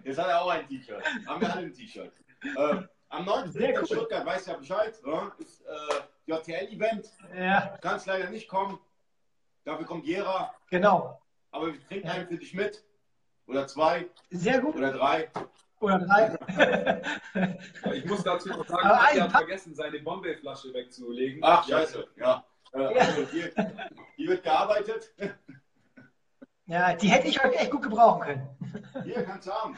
[0.03, 1.03] Jetzt hat er auch ein T-Shirt.
[1.25, 2.11] Haben wir alle ein T-Shirt.
[2.43, 3.51] Äh, am 9.
[3.55, 3.61] Cool.
[3.61, 5.31] in Stuttgart, weiß ja Bescheid, ne?
[5.37, 7.09] ist äh, JTL-Event.
[7.35, 7.77] Ja.
[7.81, 8.79] Kannst leider nicht kommen.
[9.63, 10.53] Dafür kommt Jera.
[10.69, 11.21] Genau.
[11.55, 12.13] Aber wir trinken ja.
[12.13, 12.83] einen für dich mit.
[13.47, 14.07] Oder zwei.
[14.29, 14.75] Sehr gut.
[14.75, 15.29] Oder drei.
[15.79, 17.01] Oder drei.
[17.93, 21.41] ich muss dazu noch sagen, er hat vergessen, seine Bombay-Flasche wegzulegen.
[21.43, 22.07] Ach, scheiße.
[22.17, 22.43] Ja.
[22.73, 23.51] Äh, also hier,
[24.17, 25.13] hier wird gearbeitet.
[26.65, 28.49] Ja, die hätte ich heute echt gut gebrauchen können.
[29.05, 29.77] Hier, kannst du haben.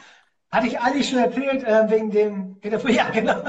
[0.50, 3.40] Hatte ich Ali schon erzählt, äh, wegen dem, wegen ja, genau.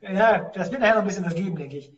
[0.00, 1.92] ja, das wird nachher noch ein bisschen was geben, denke ich.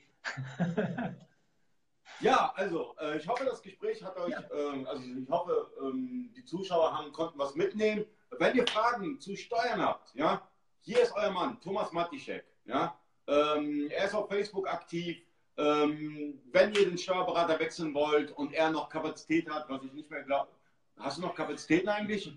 [2.21, 4.43] Ja, also, äh, ich hoffe, das Gespräch hat euch, ja.
[4.53, 8.05] ähm, also ich hoffe, ähm, die Zuschauer haben, konnten was mitnehmen.
[8.39, 10.47] Wenn ihr Fragen zu Steuern habt, ja,
[10.81, 12.99] hier ist euer Mann, Thomas Matischek, ja.
[13.27, 15.23] Ähm, er ist auf Facebook aktiv,
[15.57, 20.11] ähm, wenn ihr den Steuerberater wechseln wollt und er noch Kapazität hat, was ich nicht
[20.11, 20.51] mehr glaube.
[20.99, 22.37] Hast du noch Kapazitäten eigentlich?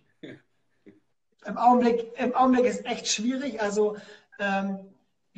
[1.46, 3.62] Im Augenblick, Im Augenblick ist echt schwierig.
[3.62, 3.98] Also
[4.40, 4.80] ähm,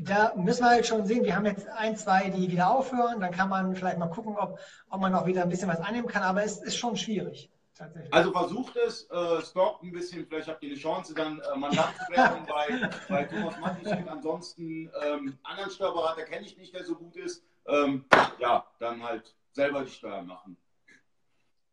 [0.03, 3.19] da müssen wir halt schon sehen, wir haben jetzt ein, zwei, die wieder aufhören.
[3.19, 6.07] Dann kann man vielleicht mal gucken, ob, ob man noch wieder ein bisschen was annehmen
[6.07, 6.23] kann.
[6.23, 7.51] Aber es ist schon schwierig.
[8.11, 11.93] Also versucht es, äh, stoppt ein bisschen, vielleicht habt ihr eine Chance, dann äh, Mandant
[12.05, 14.05] zu werden bei, bei Thomas Matischek.
[14.09, 18.05] Ansonsten ähm, anderen Steuerberater kenne ich nicht, der so gut ist ähm,
[18.39, 20.57] ja, dann halt selber die Steuern machen.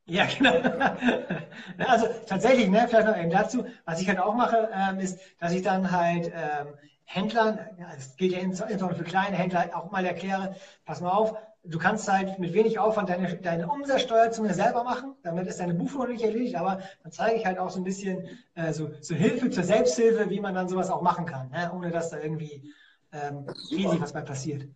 [0.07, 0.53] Ja, genau.
[1.89, 5.53] also tatsächlich, ne, vielleicht noch eben dazu, was ich halt auch mache, ähm, ist, dass
[5.53, 6.75] ich dann halt ähm,
[7.09, 11.79] Händlern, das gilt ja insbesondere für kleine Händler, auch mal erkläre, pass mal auf, du
[11.79, 16.09] kannst halt mit wenig Aufwand deine, deine Umsatzsteuer zumindest selber machen, damit ist deine Buchführung
[16.09, 19.51] nicht erledigt, aber dann zeige ich halt auch so ein bisschen äh, so, so Hilfe
[19.51, 22.75] zur Selbsthilfe, wie man dann sowas auch machen kann, ne, ohne dass da irgendwie
[23.13, 24.69] ähm, riesig was bei passiert.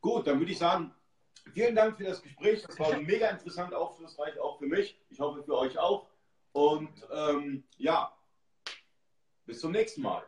[0.00, 0.92] Gut, dann würde ich sagen,
[1.52, 2.62] vielen Dank für das Gespräch.
[2.62, 5.00] Das war mega interessant, aufschlussreich auch für mich.
[5.10, 6.06] Ich hoffe für euch auch.
[6.52, 8.12] Und ähm, ja,
[9.46, 10.22] bis zum nächsten Mal.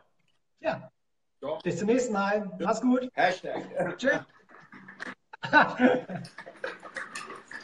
[0.59, 0.91] Ja.
[1.39, 1.61] Doch.
[1.61, 2.51] Bis zum nächsten Mal.
[2.59, 3.09] Mach's gut.
[3.13, 3.97] Hashtag.
[3.97, 4.19] Tschüss.